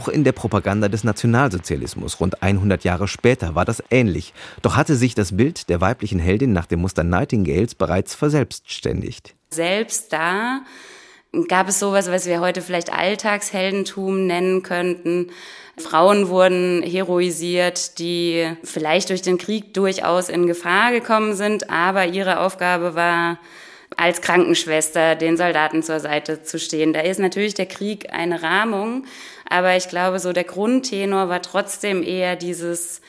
Auch 0.05 0.09
in 0.09 0.24
der 0.24 0.33
Propaganda 0.33 0.88
des 0.88 1.03
Nationalsozialismus 1.03 2.19
rund 2.19 2.43
100 2.43 2.83
Jahre 2.83 3.07
später 3.07 3.55
war 3.55 3.65
das 3.65 3.81
ähnlich. 3.89 4.33
Doch 4.62 4.75
hatte 4.75 4.95
sich 4.95 5.15
das 5.15 5.35
Bild 5.35 5.67
der 5.67 5.81
weiblichen 5.81 6.19
Heldin 6.19 6.53
nach 6.53 6.67
dem 6.67 6.81
Muster 6.81 7.03
Nightingales 7.03 7.74
bereits 7.74 8.13
verselbstständigt. 8.13 9.33
Selbst 9.50 10.13
da 10.13 10.62
gab 11.47 11.69
es 11.69 11.79
sowas, 11.79 12.12
was 12.12 12.27
wir 12.27 12.39
heute 12.39 12.62
vielleicht 12.62 12.93
Alltagsheldentum 12.93 14.27
nennen 14.27 14.62
könnten. 14.62 15.31
Frauen 15.75 16.29
wurden 16.29 16.83
heroisiert, 16.83 17.97
die 17.97 18.47
vielleicht 18.63 19.09
durch 19.09 19.24
den 19.24 19.39
Krieg 19.39 19.74
durchaus 19.74 20.29
in 20.29 20.45
Gefahr 20.45 20.91
gekommen 20.91 21.33
sind, 21.33 21.71
aber 21.71 22.05
ihre 22.05 22.41
Aufgabe 22.41 22.93
war, 22.93 23.39
als 23.97 24.21
Krankenschwester 24.21 25.15
den 25.15 25.38
Soldaten 25.38 25.81
zur 25.81 26.00
Seite 26.00 26.43
zu 26.43 26.59
stehen. 26.59 26.93
Da 26.93 27.01
ist 27.01 27.19
natürlich 27.19 27.53
der 27.53 27.65
Krieg 27.65 28.13
eine 28.13 28.43
Rahmung, 28.43 29.05
aber 29.50 29.75
ich 29.75 29.90
glaube, 29.90 30.20
so 30.20 30.34
der 30.34 30.44
Grundtenor 30.44 31.30
war 31.30 31.42
trotzdem 31.42 32.04
eher 32.04 32.36
dieses 32.36 33.02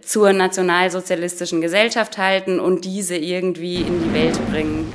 zur 0.00 0.32
nationalsozialistischen 0.32 1.60
Gesellschaft 1.60 2.18
halten 2.18 2.60
und 2.60 2.84
diese 2.84 3.16
irgendwie 3.16 3.76
in 3.76 4.02
die 4.02 4.12
Welt 4.12 4.50
bringen. 4.50 4.92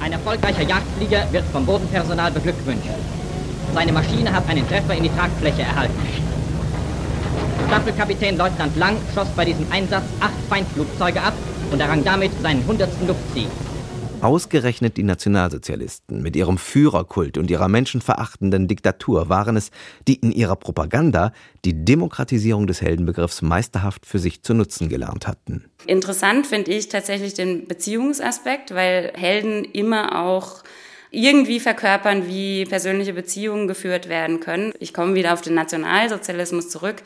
Ein 0.00 0.12
erfolgreicher 0.12 0.62
Jagdflieger 0.62 1.26
wird 1.32 1.44
vom 1.52 1.66
Bodenpersonal 1.66 2.30
beglückwünscht. 2.30 2.88
Seine 3.74 3.92
Maschine 3.92 4.32
hat 4.32 4.48
einen 4.48 4.66
Treffer 4.68 4.94
in 4.94 5.02
die 5.02 5.10
Tragfläche 5.10 5.62
erhalten. 5.62 6.00
Staffelkapitän 7.66 8.38
Leutnant 8.38 8.76
Lang 8.76 8.96
schoss 9.14 9.28
bei 9.36 9.44
diesem 9.44 9.70
Einsatz 9.70 10.04
acht 10.20 10.32
Feindflugzeuge 10.48 11.20
ab 11.20 11.34
und 11.70 11.80
errang 11.80 12.02
damit 12.02 12.30
seinen 12.40 12.66
hundertsten 12.66 13.06
Luftsieg. 13.06 13.48
Ausgerechnet 14.20 14.96
die 14.96 15.04
Nationalsozialisten 15.04 16.22
mit 16.22 16.34
ihrem 16.34 16.58
Führerkult 16.58 17.38
und 17.38 17.50
ihrer 17.50 17.68
menschenverachtenden 17.68 18.66
Diktatur 18.66 19.28
waren 19.28 19.56
es, 19.56 19.70
die 20.08 20.16
in 20.16 20.32
ihrer 20.32 20.56
Propaganda 20.56 21.32
die 21.64 21.84
Demokratisierung 21.84 22.66
des 22.66 22.82
Heldenbegriffs 22.82 23.42
meisterhaft 23.42 24.06
für 24.06 24.18
sich 24.18 24.42
zu 24.42 24.54
nutzen 24.54 24.88
gelernt 24.88 25.28
hatten. 25.28 25.70
Interessant 25.86 26.48
finde 26.48 26.72
ich 26.72 26.88
tatsächlich 26.88 27.34
den 27.34 27.68
Beziehungsaspekt, 27.68 28.74
weil 28.74 29.12
Helden 29.14 29.64
immer 29.64 30.20
auch 30.20 30.64
irgendwie 31.10 31.58
verkörpern, 31.60 32.26
wie 32.26 32.66
persönliche 32.66 33.14
Beziehungen 33.14 33.66
geführt 33.66 34.08
werden 34.08 34.40
können. 34.40 34.72
Ich 34.78 34.92
komme 34.92 35.14
wieder 35.14 35.32
auf 35.32 35.40
den 35.40 35.54
Nationalsozialismus 35.54 36.68
zurück, 36.68 36.96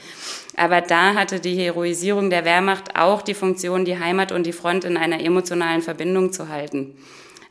aber 0.56 0.80
da 0.80 1.14
hatte 1.14 1.38
die 1.38 1.54
Heroisierung 1.54 2.28
der 2.30 2.44
Wehrmacht 2.44 2.96
auch 2.96 3.22
die 3.22 3.34
Funktion, 3.34 3.84
die 3.84 3.98
Heimat 3.98 4.32
und 4.32 4.44
die 4.44 4.52
Front 4.52 4.84
in 4.84 4.96
einer 4.96 5.20
emotionalen 5.20 5.82
Verbindung 5.82 6.32
zu 6.32 6.48
halten. 6.48 6.96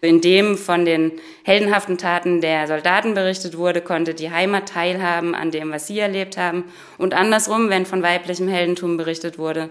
Indem 0.03 0.58
von 0.58 0.84
den 0.84 1.12
heldenhaften 1.43 2.00
Taten 2.00 2.41
der 2.41 2.67
Soldaten 2.67 3.13
berichtet 3.13 3.55
wurde, 3.55 3.81
konnte 3.81 4.15
die 4.15 4.31
Heimat 4.31 4.70
teilhaben 4.70 5.36
an 5.36 5.51
dem, 5.51 5.72
was 5.72 5.86
sie 5.86 6.00
erlebt 6.00 6.38
haben. 6.38 6.63
Und 6.98 7.13
andersrum, 7.13 7.70
wenn 7.70 7.86
von 7.86 8.01
weiblichem 8.01 8.48
Heldentum 8.48 8.98
berichtet 8.98 9.38
wurde, 9.38 9.70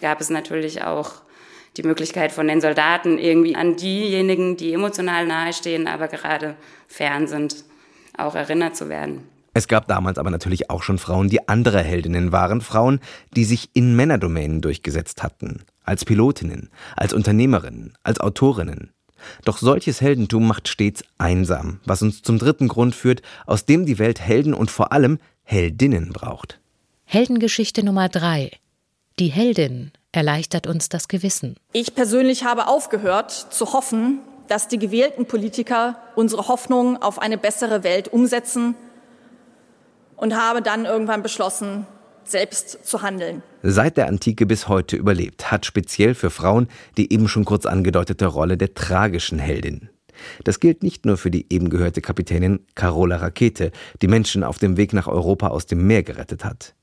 gab 0.00 0.20
es 0.20 0.30
natürlich 0.30 0.84
auch 0.84 1.22
die 1.76 1.82
Möglichkeit 1.82 2.32
von 2.32 2.48
den 2.48 2.60
Soldaten 2.60 3.18
irgendwie 3.18 3.56
an 3.56 3.76
diejenigen, 3.76 4.56
die 4.56 4.72
emotional 4.72 5.26
nahestehen, 5.26 5.86
aber 5.86 6.08
gerade 6.08 6.56
fern 6.86 7.26
sind, 7.26 7.64
auch 8.16 8.34
erinnert 8.34 8.76
zu 8.76 8.88
werden. 8.88 9.28
Es 9.54 9.66
gab 9.66 9.88
damals 9.88 10.18
aber 10.18 10.30
natürlich 10.30 10.70
auch 10.70 10.82
schon 10.82 10.98
Frauen, 10.98 11.28
die 11.28 11.48
andere 11.48 11.82
Heldinnen 11.82 12.32
waren, 12.32 12.60
Frauen, 12.60 13.00
die 13.34 13.44
sich 13.44 13.70
in 13.72 13.96
Männerdomänen 13.96 14.60
durchgesetzt 14.60 15.22
hatten, 15.22 15.64
als 15.84 16.04
Pilotinnen, 16.04 16.70
als 16.96 17.12
Unternehmerinnen, 17.12 17.94
als 18.02 18.20
Autorinnen. 18.20 18.92
Doch 19.44 19.58
solches 19.58 20.00
Heldentum 20.00 20.46
macht 20.46 20.68
stets 20.68 21.02
einsam, 21.18 21.80
was 21.84 22.02
uns 22.02 22.22
zum 22.22 22.38
dritten 22.38 22.68
Grund 22.68 22.94
führt, 22.94 23.22
aus 23.46 23.64
dem 23.64 23.84
die 23.84 23.98
Welt 23.98 24.20
Helden 24.20 24.54
und 24.54 24.70
vor 24.70 24.92
allem 24.92 25.18
Heldinnen 25.42 26.12
braucht. 26.12 26.60
Heldengeschichte 27.04 27.84
Nummer 27.84 28.08
drei. 28.08 28.52
Die 29.18 29.28
Heldin 29.28 29.90
erleichtert 30.12 30.66
uns 30.66 30.88
das 30.88 31.08
Gewissen. 31.08 31.56
Ich 31.72 31.94
persönlich 31.94 32.44
habe 32.44 32.66
aufgehört 32.66 33.30
zu 33.32 33.72
hoffen, 33.72 34.20
dass 34.48 34.68
die 34.68 34.78
gewählten 34.78 35.26
Politiker 35.26 35.96
unsere 36.16 36.48
Hoffnung 36.48 37.00
auf 37.02 37.18
eine 37.18 37.38
bessere 37.38 37.84
Welt 37.84 38.08
umsetzen 38.08 38.74
und 40.16 40.34
habe 40.34 40.62
dann 40.62 40.84
irgendwann 40.84 41.22
beschlossen, 41.22 41.86
selbst 42.24 42.86
zu 42.86 43.02
handeln. 43.02 43.42
Seit 43.62 43.96
der 43.96 44.08
Antike 44.08 44.46
bis 44.46 44.68
heute 44.68 44.96
überlebt 44.96 45.50
hat 45.50 45.66
speziell 45.66 46.14
für 46.14 46.30
Frauen 46.30 46.68
die 46.96 47.12
eben 47.12 47.28
schon 47.28 47.44
kurz 47.44 47.66
angedeutete 47.66 48.26
Rolle 48.26 48.56
der 48.56 48.74
tragischen 48.74 49.38
Heldin. 49.38 49.90
Das 50.44 50.58
gilt 50.60 50.82
nicht 50.82 51.06
nur 51.06 51.16
für 51.16 51.30
die 51.30 51.46
eben 51.50 51.70
gehörte 51.70 52.00
Kapitänin 52.00 52.60
Carola 52.74 53.16
Rakete, 53.16 53.70
die 54.02 54.08
Menschen 54.08 54.42
auf 54.42 54.58
dem 54.58 54.76
Weg 54.76 54.92
nach 54.92 55.06
Europa 55.06 55.48
aus 55.48 55.66
dem 55.66 55.86
Meer 55.86 56.02
gerettet 56.02 56.44
hat. 56.44 56.74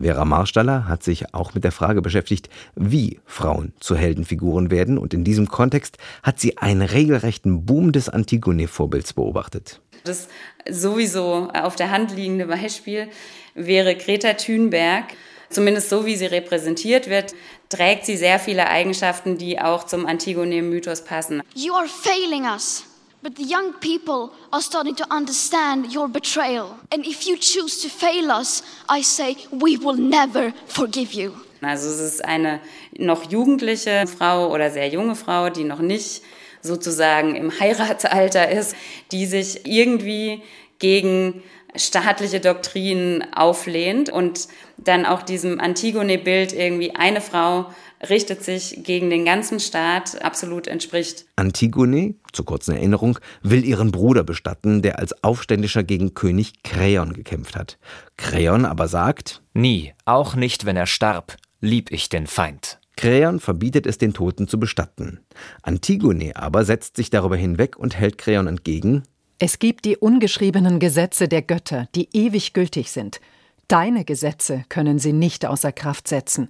Vera 0.00 0.24
Marstaller 0.24 0.88
hat 0.88 1.02
sich 1.02 1.34
auch 1.34 1.54
mit 1.54 1.64
der 1.64 1.72
Frage 1.72 2.02
beschäftigt, 2.02 2.48
wie 2.74 3.20
Frauen 3.26 3.72
zu 3.80 3.96
Heldenfiguren 3.96 4.70
werden 4.70 4.98
und 4.98 5.14
in 5.14 5.24
diesem 5.24 5.48
Kontext 5.48 5.98
hat 6.22 6.40
sie 6.40 6.58
einen 6.58 6.82
regelrechten 6.82 7.64
Boom 7.66 7.92
des 7.92 8.08
Antigone-Vorbilds 8.08 9.12
beobachtet. 9.12 9.80
Das 10.04 10.28
sowieso 10.68 11.48
auf 11.52 11.76
der 11.76 11.90
Hand 11.90 12.14
liegende 12.14 12.46
Beispiel 12.46 13.08
wäre 13.54 13.96
Greta 13.96 14.34
Thunberg. 14.34 15.04
Zumindest 15.50 15.88
so, 15.88 16.04
wie 16.04 16.16
sie 16.16 16.26
repräsentiert 16.26 17.08
wird, 17.08 17.34
trägt 17.68 18.04
sie 18.04 18.16
sehr 18.16 18.38
viele 18.38 18.68
Eigenschaften, 18.68 19.38
die 19.38 19.60
auch 19.60 19.84
zum 19.84 20.06
Antigone-Mythos 20.06 21.04
passen. 21.04 21.42
You 21.54 21.72
are 21.74 21.88
failing 21.88 22.44
us. 22.44 22.84
But 23.20 23.34
the 23.36 23.44
young 23.44 23.72
people 23.80 24.30
are 24.52 24.62
starting 24.62 24.94
to 24.96 25.06
understand 25.10 25.92
your 25.92 26.08
betrayal. 26.08 26.76
And 26.92 27.04
if 27.04 27.26
you 27.26 27.36
choose 27.36 27.82
to 27.82 27.88
fail 27.88 28.30
us, 28.30 28.62
I 28.88 29.02
say, 29.02 29.36
we 29.50 29.76
will 29.76 29.96
never 29.96 30.52
forgive 30.66 31.12
you. 31.12 31.32
Also 31.60 31.88
es 31.88 31.98
ist 31.98 32.24
eine 32.24 32.60
noch 32.96 33.28
jugendliche 33.28 34.06
Frau 34.06 34.52
oder 34.52 34.70
sehr 34.70 34.88
junge 34.88 35.16
Frau, 35.16 35.50
die 35.50 35.64
noch 35.64 35.80
nicht 35.80 36.22
sozusagen 36.62 37.34
im 37.34 37.50
Heiratsalter 37.58 38.48
ist, 38.50 38.76
die 39.10 39.26
sich 39.26 39.66
irgendwie 39.66 40.42
gegen 40.78 41.42
staatliche 41.74 42.40
Doktrinen 42.40 43.34
auflehnt 43.34 44.10
und 44.10 44.48
dann 44.76 45.06
auch 45.06 45.22
diesem 45.22 45.60
Antigone-Bild 45.60 46.52
irgendwie 46.52 46.94
eine 46.94 47.20
Frau 47.20 47.66
richtet 48.08 48.44
sich 48.44 48.80
gegen 48.84 49.10
den 49.10 49.24
ganzen 49.24 49.60
Staat 49.60 50.22
absolut 50.22 50.66
entspricht. 50.66 51.26
Antigone, 51.36 52.14
zur 52.32 52.44
kurzen 52.44 52.74
Erinnerung, 52.74 53.18
will 53.42 53.64
ihren 53.64 53.90
Bruder 53.90 54.24
bestatten, 54.24 54.82
der 54.82 54.98
als 54.98 55.24
Aufständischer 55.24 55.82
gegen 55.82 56.14
König 56.14 56.62
Kreon 56.62 57.12
gekämpft 57.12 57.56
hat. 57.56 57.78
Kreon 58.16 58.64
aber 58.64 58.88
sagt: 58.88 59.42
Nie, 59.54 59.92
auch 60.04 60.34
nicht, 60.34 60.64
wenn 60.64 60.76
er 60.76 60.86
starb, 60.86 61.36
lieb 61.60 61.90
ich 61.90 62.08
den 62.08 62.26
Feind. 62.26 62.78
Kreon 62.96 63.38
verbietet 63.40 63.86
es 63.86 63.98
den 63.98 64.12
Toten 64.12 64.48
zu 64.48 64.58
bestatten. 64.58 65.20
Antigone 65.62 66.34
aber 66.34 66.64
setzt 66.64 66.96
sich 66.96 67.10
darüber 67.10 67.36
hinweg 67.36 67.76
und 67.76 67.96
hält 67.96 68.18
Kreon 68.18 68.46
entgegen: 68.46 69.02
Es 69.38 69.58
gibt 69.58 69.84
die 69.84 69.96
ungeschriebenen 69.96 70.78
Gesetze 70.78 71.28
der 71.28 71.42
Götter, 71.42 71.88
die 71.94 72.08
ewig 72.12 72.52
gültig 72.54 72.90
sind. 72.90 73.20
Deine 73.68 74.04
Gesetze 74.04 74.64
können 74.68 74.98
sie 74.98 75.12
nicht 75.12 75.44
außer 75.44 75.72
Kraft 75.72 76.08
setzen 76.08 76.48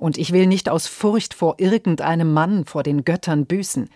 und 0.00 0.18
ich 0.18 0.32
will 0.32 0.46
nicht 0.46 0.68
aus 0.68 0.86
Furcht 0.86 1.34
vor 1.34 1.56
irgendeinem 1.58 2.32
Mann 2.32 2.64
vor 2.64 2.82
den 2.82 3.04
Göttern 3.04 3.46
büßen. 3.46 3.88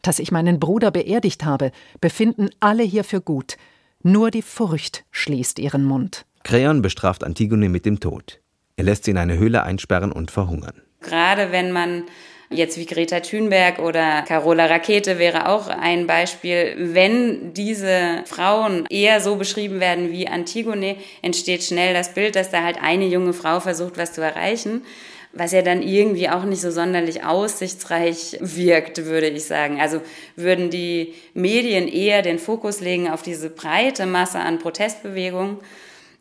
Dass 0.00 0.18
ich 0.18 0.32
meinen 0.32 0.58
Bruder 0.60 0.90
beerdigt 0.90 1.44
habe, 1.44 1.72
befinden 2.00 2.50
alle 2.60 2.82
hier 2.82 3.04
für 3.04 3.20
gut. 3.20 3.56
Nur 4.02 4.30
die 4.30 4.42
Furcht 4.42 5.04
schließt 5.10 5.58
ihren 5.58 5.84
Mund. 5.84 6.24
Kreon 6.44 6.80
bestraft 6.80 7.22
Antigone 7.24 7.68
mit 7.68 7.86
dem 7.86 8.00
Tod. 8.00 8.40
Er 8.76 8.84
lässt 8.84 9.04
sie 9.04 9.10
in 9.10 9.18
eine 9.18 9.36
Höhle 9.36 9.62
einsperren 9.64 10.12
und 10.12 10.30
verhungern. 10.30 10.80
Gerade 11.00 11.52
wenn 11.52 11.72
man 11.72 12.04
jetzt 12.50 12.78
wie 12.78 12.86
Greta 12.86 13.20
Thunberg 13.20 13.78
oder 13.78 14.22
Carola 14.22 14.66
Rakete 14.66 15.18
wäre 15.18 15.48
auch 15.48 15.68
ein 15.68 16.06
Beispiel. 16.06 16.74
Wenn 16.76 17.54
diese 17.54 18.22
Frauen 18.26 18.86
eher 18.90 19.20
so 19.20 19.36
beschrieben 19.36 19.80
werden 19.80 20.12
wie 20.12 20.28
Antigone, 20.28 20.96
entsteht 21.22 21.64
schnell 21.64 21.94
das 21.94 22.14
Bild, 22.14 22.36
dass 22.36 22.50
da 22.50 22.62
halt 22.62 22.78
eine 22.80 23.06
junge 23.06 23.32
Frau 23.32 23.60
versucht, 23.60 23.96
was 23.96 24.12
zu 24.12 24.20
erreichen 24.20 24.82
was 25.32 25.52
ja 25.52 25.62
dann 25.62 25.82
irgendwie 25.82 26.28
auch 26.28 26.44
nicht 26.44 26.60
so 26.60 26.70
sonderlich 26.70 27.24
aussichtsreich 27.24 28.38
wirkt, 28.40 29.04
würde 29.06 29.28
ich 29.28 29.44
sagen. 29.44 29.80
Also 29.80 30.00
würden 30.36 30.70
die 30.70 31.14
Medien 31.34 31.88
eher 31.88 32.22
den 32.22 32.38
Fokus 32.38 32.80
legen 32.80 33.08
auf 33.08 33.22
diese 33.22 33.48
breite 33.48 34.06
Masse 34.06 34.38
an 34.38 34.58
Protestbewegungen, 34.58 35.58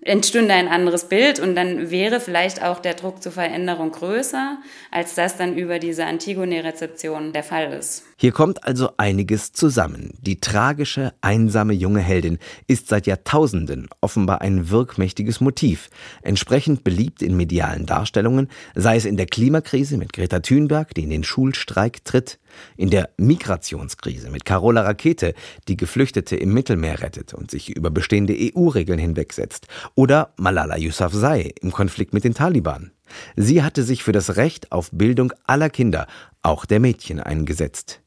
entstünde 0.02 0.54
ein 0.54 0.68
anderes 0.68 1.06
Bild 1.06 1.40
und 1.40 1.56
dann 1.56 1.92
wäre 1.92 2.20
vielleicht 2.20 2.64
auch 2.64 2.80
der 2.80 2.96
Druck 2.96 3.22
zur 3.22 3.32
Veränderung 3.32 3.92
größer, 3.92 4.58
als 4.90 5.16
das 5.16 5.38
dann 5.38 5.56
über 5.56 5.80
diese 5.80 6.06
Antigone-Rezeption 6.06 7.34
der 7.34 7.44
Fall 7.44 7.72
ist. 7.74 8.04
Hier 8.18 8.32
kommt 8.32 8.64
also 8.64 8.90
einiges 8.98 9.54
zusammen. 9.54 10.18
Die 10.22 10.40
tragische, 10.40 11.14
einsame 11.22 11.74
junge 11.74 12.02
Heldin 12.02 12.40
ist 12.68 12.88
seit 12.88 13.08
Jahrtausenden 13.08 13.90
offenbar 14.02 14.42
ein 14.42 14.70
wirkmächtiges 14.70 15.40
Motiv, 15.40 15.90
entsprechend 16.22 16.84
beliebt 16.84 17.22
in 17.22 17.38
medialen 17.38 17.86
Darstellungen, 17.86 18.50
sei 18.76 18.96
es 18.96 19.06
in 19.06 19.18
der 19.18 19.28
Klimakrise 19.28 19.98
mit 19.98 20.14
Greta 20.14 20.40
Thunberg, 20.40 20.94
die 20.96 21.04
in 21.04 21.10
den 21.10 21.24
Schulstreik 21.24 22.04
tritt, 22.06 22.40
in 22.78 22.90
der 22.90 23.10
Migrationskrise 23.18 24.30
mit 24.30 24.46
Carola 24.46 24.82
Rakete, 24.82 25.34
die 25.68 25.78
Geflüchtete 25.78 26.36
im 26.36 26.54
Mittelmeer 26.54 27.02
rettet 27.02 27.34
und 27.34 27.52
sich 27.52 27.70
über 27.70 27.92
bestehende 27.92 28.36
EU-Regeln 28.38 29.00
hinwegsetzt, 29.00 29.68
oder 29.96 30.34
Malala 30.38 30.78
Yousafzai 30.78 31.54
im 31.62 31.72
Konflikt 31.72 32.14
mit 32.14 32.24
den 32.24 32.34
Taliban. 32.34 32.92
Sie 33.36 33.64
hatte 33.64 33.84
sich 33.84 34.04
für 34.04 34.14
das 34.14 34.38
Recht 34.38 34.72
auf 34.72 34.90
Bildung 34.92 35.34
aller 35.46 35.70
Kinder, 35.70 36.08
auch 36.42 36.66
der 36.66 36.80
Mädchen, 36.80 37.20
eingesetzt. 37.20 38.02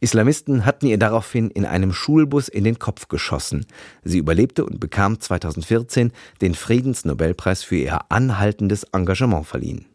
Islamisten 0.00 0.64
hatten 0.64 0.86
ihr 0.86 0.98
daraufhin 0.98 1.50
in 1.50 1.64
einem 1.64 1.92
Schulbus 1.92 2.48
in 2.48 2.64
den 2.64 2.78
Kopf 2.78 3.08
geschossen. 3.08 3.66
Sie 4.02 4.18
überlebte 4.18 4.64
und 4.64 4.80
bekam 4.80 5.20
2014 5.20 6.12
den 6.40 6.54
Friedensnobelpreis 6.54 7.62
für 7.62 7.76
ihr 7.76 8.10
anhaltendes 8.10 8.84
Engagement 8.84 9.46
verliehen. 9.46 9.86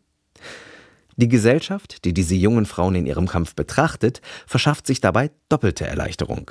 Die 1.21 1.29
Gesellschaft, 1.29 2.03
die 2.03 2.15
diese 2.15 2.33
jungen 2.33 2.65
Frauen 2.65 2.95
in 2.95 3.05
ihrem 3.05 3.27
Kampf 3.27 3.53
betrachtet, 3.53 4.21
verschafft 4.47 4.87
sich 4.87 5.01
dabei 5.01 5.29
doppelte 5.49 5.85
Erleichterung. 5.85 6.49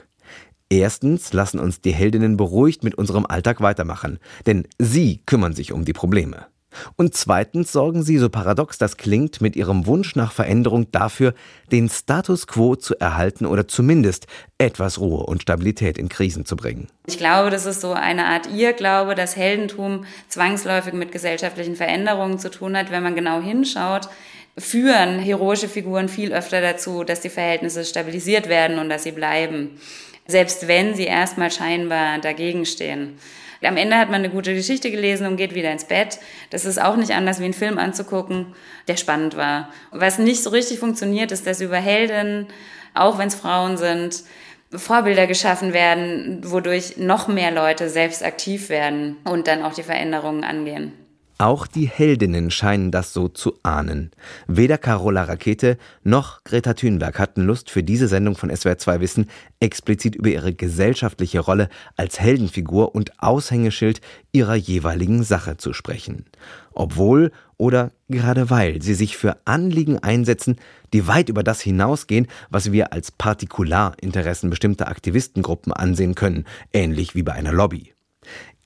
Erstens 0.68 1.32
lassen 1.32 1.58
uns 1.58 1.80
die 1.80 1.90
Heldinnen 1.90 2.36
beruhigt 2.36 2.84
mit 2.84 2.94
unserem 2.94 3.26
Alltag 3.26 3.60
weitermachen, 3.62 4.20
denn 4.46 4.68
sie 4.78 5.22
kümmern 5.26 5.54
sich 5.54 5.72
um 5.72 5.84
die 5.84 5.92
Probleme. 5.92 6.46
Und 6.94 7.16
zweitens 7.16 7.72
sorgen 7.72 8.04
sie, 8.04 8.18
so 8.18 8.28
paradox 8.28 8.78
das 8.78 8.96
klingt, 8.96 9.40
mit 9.40 9.56
ihrem 9.56 9.86
Wunsch 9.86 10.14
nach 10.14 10.30
Veränderung 10.30 10.92
dafür, 10.92 11.34
den 11.72 11.88
Status 11.88 12.46
quo 12.46 12.76
zu 12.76 12.98
erhalten 13.00 13.46
oder 13.46 13.66
zumindest 13.66 14.28
etwas 14.58 15.00
Ruhe 15.00 15.24
und 15.24 15.42
Stabilität 15.42 15.98
in 15.98 16.08
Krisen 16.08 16.46
zu 16.46 16.54
bringen. 16.54 16.88
Ich 17.06 17.18
glaube, 17.18 17.50
das 17.50 17.66
ist 17.66 17.80
so 17.80 17.92
eine 17.92 18.26
Art 18.26 18.48
Irrglaube, 18.54 19.16
dass 19.16 19.34
Heldentum 19.34 20.04
zwangsläufig 20.28 20.92
mit 20.92 21.10
gesellschaftlichen 21.10 21.74
Veränderungen 21.74 22.38
zu 22.38 22.52
tun 22.52 22.76
hat. 22.76 22.92
Wenn 22.92 23.02
man 23.02 23.16
genau 23.16 23.40
hinschaut, 23.40 24.08
führen 24.58 25.18
heroische 25.18 25.68
Figuren 25.68 26.08
viel 26.08 26.32
öfter 26.32 26.60
dazu, 26.60 27.04
dass 27.04 27.20
die 27.20 27.28
Verhältnisse 27.28 27.84
stabilisiert 27.84 28.48
werden 28.48 28.78
und 28.78 28.88
dass 28.88 29.04
sie 29.04 29.12
bleiben, 29.12 29.80
selbst 30.26 30.68
wenn 30.68 30.94
sie 30.94 31.04
erstmal 31.04 31.50
scheinbar 31.50 32.18
dagegen 32.18 32.66
stehen. 32.66 33.18
Am 33.62 33.76
Ende 33.76 33.96
hat 33.96 34.08
man 34.08 34.20
eine 34.20 34.30
gute 34.30 34.54
Geschichte 34.54 34.90
gelesen 34.90 35.26
und 35.26 35.36
geht 35.36 35.54
wieder 35.54 35.70
ins 35.70 35.84
Bett. 35.84 36.18
Das 36.48 36.64
ist 36.64 36.80
auch 36.80 36.96
nicht 36.96 37.12
anders 37.12 37.40
wie 37.40 37.44
einen 37.44 37.52
Film 37.52 37.78
anzugucken, 37.78 38.54
der 38.88 38.96
spannend 38.96 39.36
war. 39.36 39.70
Was 39.90 40.18
nicht 40.18 40.42
so 40.42 40.50
richtig 40.50 40.78
funktioniert, 40.78 41.30
ist, 41.30 41.46
dass 41.46 41.60
über 41.60 41.76
Helden, 41.76 42.46
auch 42.94 43.18
wenn 43.18 43.28
es 43.28 43.34
Frauen 43.34 43.76
sind, 43.76 44.24
Vorbilder 44.72 45.26
geschaffen 45.26 45.72
werden, 45.72 46.40
wodurch 46.44 46.96
noch 46.96 47.28
mehr 47.28 47.50
Leute 47.50 47.90
selbst 47.90 48.24
aktiv 48.24 48.68
werden 48.68 49.16
und 49.24 49.46
dann 49.46 49.62
auch 49.62 49.74
die 49.74 49.82
Veränderungen 49.82 50.44
angehen. 50.44 50.92
Auch 51.40 51.66
die 51.66 51.88
Heldinnen 51.88 52.50
scheinen 52.50 52.90
das 52.90 53.14
so 53.14 53.26
zu 53.28 53.54
ahnen. 53.62 54.10
Weder 54.46 54.76
Carola 54.76 55.24
Rakete 55.24 55.78
noch 56.04 56.44
Greta 56.44 56.74
Thunberg 56.74 57.18
hatten 57.18 57.46
Lust 57.46 57.70
für 57.70 57.82
diese 57.82 58.08
Sendung 58.08 58.36
von 58.36 58.50
SWR2 58.50 59.00
Wissen 59.00 59.30
explizit 59.58 60.14
über 60.16 60.28
ihre 60.28 60.52
gesellschaftliche 60.52 61.40
Rolle 61.40 61.70
als 61.96 62.20
Heldenfigur 62.20 62.94
und 62.94 63.22
Aushängeschild 63.22 64.02
ihrer 64.32 64.54
jeweiligen 64.54 65.22
Sache 65.22 65.56
zu 65.56 65.72
sprechen. 65.72 66.26
Obwohl 66.74 67.32
oder 67.56 67.90
gerade 68.10 68.50
weil 68.50 68.82
sie 68.82 68.92
sich 68.92 69.16
für 69.16 69.38
Anliegen 69.46 69.98
einsetzen, 69.98 70.56
die 70.92 71.06
weit 71.06 71.30
über 71.30 71.42
das 71.42 71.62
hinausgehen, 71.62 72.26
was 72.50 72.70
wir 72.70 72.92
als 72.92 73.12
Partikularinteressen 73.12 74.50
bestimmter 74.50 74.88
Aktivistengruppen 74.88 75.72
ansehen 75.72 76.14
können, 76.14 76.44
ähnlich 76.74 77.14
wie 77.14 77.22
bei 77.22 77.32
einer 77.32 77.52
Lobby. 77.52 77.94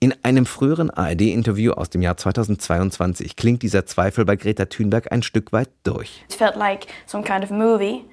In 0.05 0.15
einem 0.23 0.45
früheren 0.45 0.91
ARD-Interview 0.91 1.73
aus 1.73 1.89
dem 1.89 2.03
Jahr 2.03 2.19
2022 2.19 3.37
klingt 3.37 3.63
dieser 3.63 3.87
Zweifel 3.87 4.27
bei 4.27 4.37
Greta 4.37 4.67
Thunberg 4.67 5.11
ein 5.11 5.23
Stück 5.23 5.51
weit 5.51 5.71
durch. 5.83 6.23
It 6.29 6.35
felt 6.35 6.57
like 6.57 6.89
some 7.07 7.25
kind 7.25 7.43
of 7.43 7.49
movie 7.49 8.05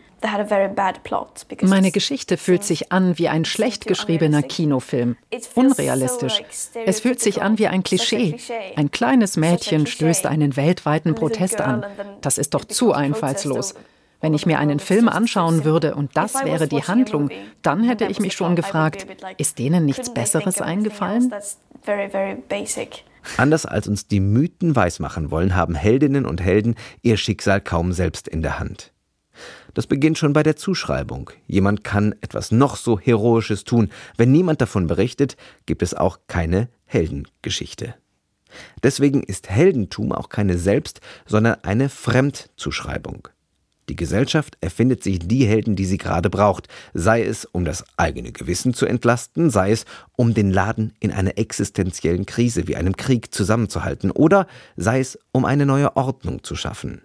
Meine 1.64 1.92
Geschichte 1.92 2.38
fühlt 2.38 2.64
sich 2.64 2.94
an 2.94 3.18
wie 3.18 3.28
ein 3.28 3.44
schlecht 3.44 3.88
geschriebener 3.88 4.42
Kinofilm. 4.42 5.18
Unrealistisch. 5.56 6.42
Es 6.86 7.02
fühlt 7.02 7.20
sich 7.20 7.42
an 7.42 7.60
wie 7.60 7.68
ein 7.68 7.84
Klischee. 7.84 8.38
Ein 8.78 8.92
kleines 8.92 9.36
Mädchen 9.36 9.86
stößt 9.86 10.28
einen 10.28 10.56
weltweiten 10.56 11.14
Protest 11.14 11.60
an. 11.60 11.86
Das 12.22 12.38
ist 12.38 12.54
doch 12.54 12.64
zu 12.64 12.94
einfallslos. 12.94 13.76
Wenn 14.22 14.34
ich 14.34 14.46
mir 14.46 14.60
einen 14.60 14.80
Film 14.80 15.10
anschauen 15.10 15.66
würde 15.66 15.96
und 15.96 16.16
das 16.16 16.36
wäre 16.46 16.68
die 16.68 16.84
Handlung, 16.84 17.30
dann 17.62 17.84
hätte 17.84 18.06
ich 18.06 18.20
mich 18.20 18.34
schon 18.34 18.56
gefragt, 18.56 19.08
ist 19.38 19.60
denen 19.60 19.86
nichts 19.86 20.14
Besseres 20.14 20.62
eingefallen? 20.62 21.34
Anders 23.38 23.66
als 23.66 23.88
uns 23.88 24.08
die 24.08 24.20
Mythen 24.20 24.76
weismachen 24.76 25.32
wollen, 25.32 25.56
haben 25.56 25.76
Heldinnen 25.76 26.26
und 26.26 26.42
Helden 26.42 26.76
ihr 27.02 27.18
Schicksal 27.18 27.62
kaum 27.62 27.94
selbst 27.94 28.28
in 28.28 28.42
der 28.42 28.60
Hand. 28.60 28.92
Das 29.74 29.88
beginnt 29.88 30.18
schon 30.18 30.34
bei 30.34 30.44
der 30.44 30.56
Zuschreibung. 30.56 31.32
Jemand 31.48 31.84
kann 31.84 32.14
etwas 32.22 32.52
noch 32.52 32.76
so 32.76 33.00
Heroisches 33.00 33.64
tun. 33.64 33.90
Wenn 34.18 34.32
niemand 34.32 34.62
davon 34.62 34.88
berichtet, 34.88 35.38
gibt 35.66 35.82
es 35.82 35.94
auch 35.94 36.20
keine 36.28 36.70
Heldengeschichte. 36.86 37.96
Deswegen 38.84 39.24
ist 39.24 39.50
Heldentum 39.50 40.12
auch 40.12 40.30
keine 40.30 40.58
Selbst-, 40.58 41.00
sondern 41.26 41.64
eine 41.64 41.88
Fremdzuschreibung. 41.88 43.30
Die 43.92 43.98
Gesellschaft 43.98 44.58
erfindet 44.62 45.04
sich 45.04 45.20
die 45.20 45.46
Helden, 45.46 45.76
die 45.76 45.84
sie 45.84 45.98
gerade 45.98 46.30
braucht, 46.30 46.70
sei 46.94 47.24
es 47.24 47.44
um 47.44 47.66
das 47.66 47.84
eigene 47.98 48.32
Gewissen 48.32 48.74
zu 48.74 48.86
entlasten, 48.86 49.50
sei 49.50 49.72
es 49.72 49.84
um 50.16 50.34
den 50.34 50.50
Laden 50.50 50.94
in 51.02 51.12
einer 51.12 51.38
existenziellen 51.38 52.26
Krise 52.26 52.70
wie 52.70 52.78
einem 52.78 52.96
Krieg 52.96 53.34
zusammenzuhalten 53.34 54.10
oder 54.10 54.48
sei 54.78 55.02
es 55.02 55.20
um 55.34 55.44
eine 55.44 55.66
neue 55.66 55.98
Ordnung 55.98 56.42
zu 56.42 56.56
schaffen. 56.56 57.02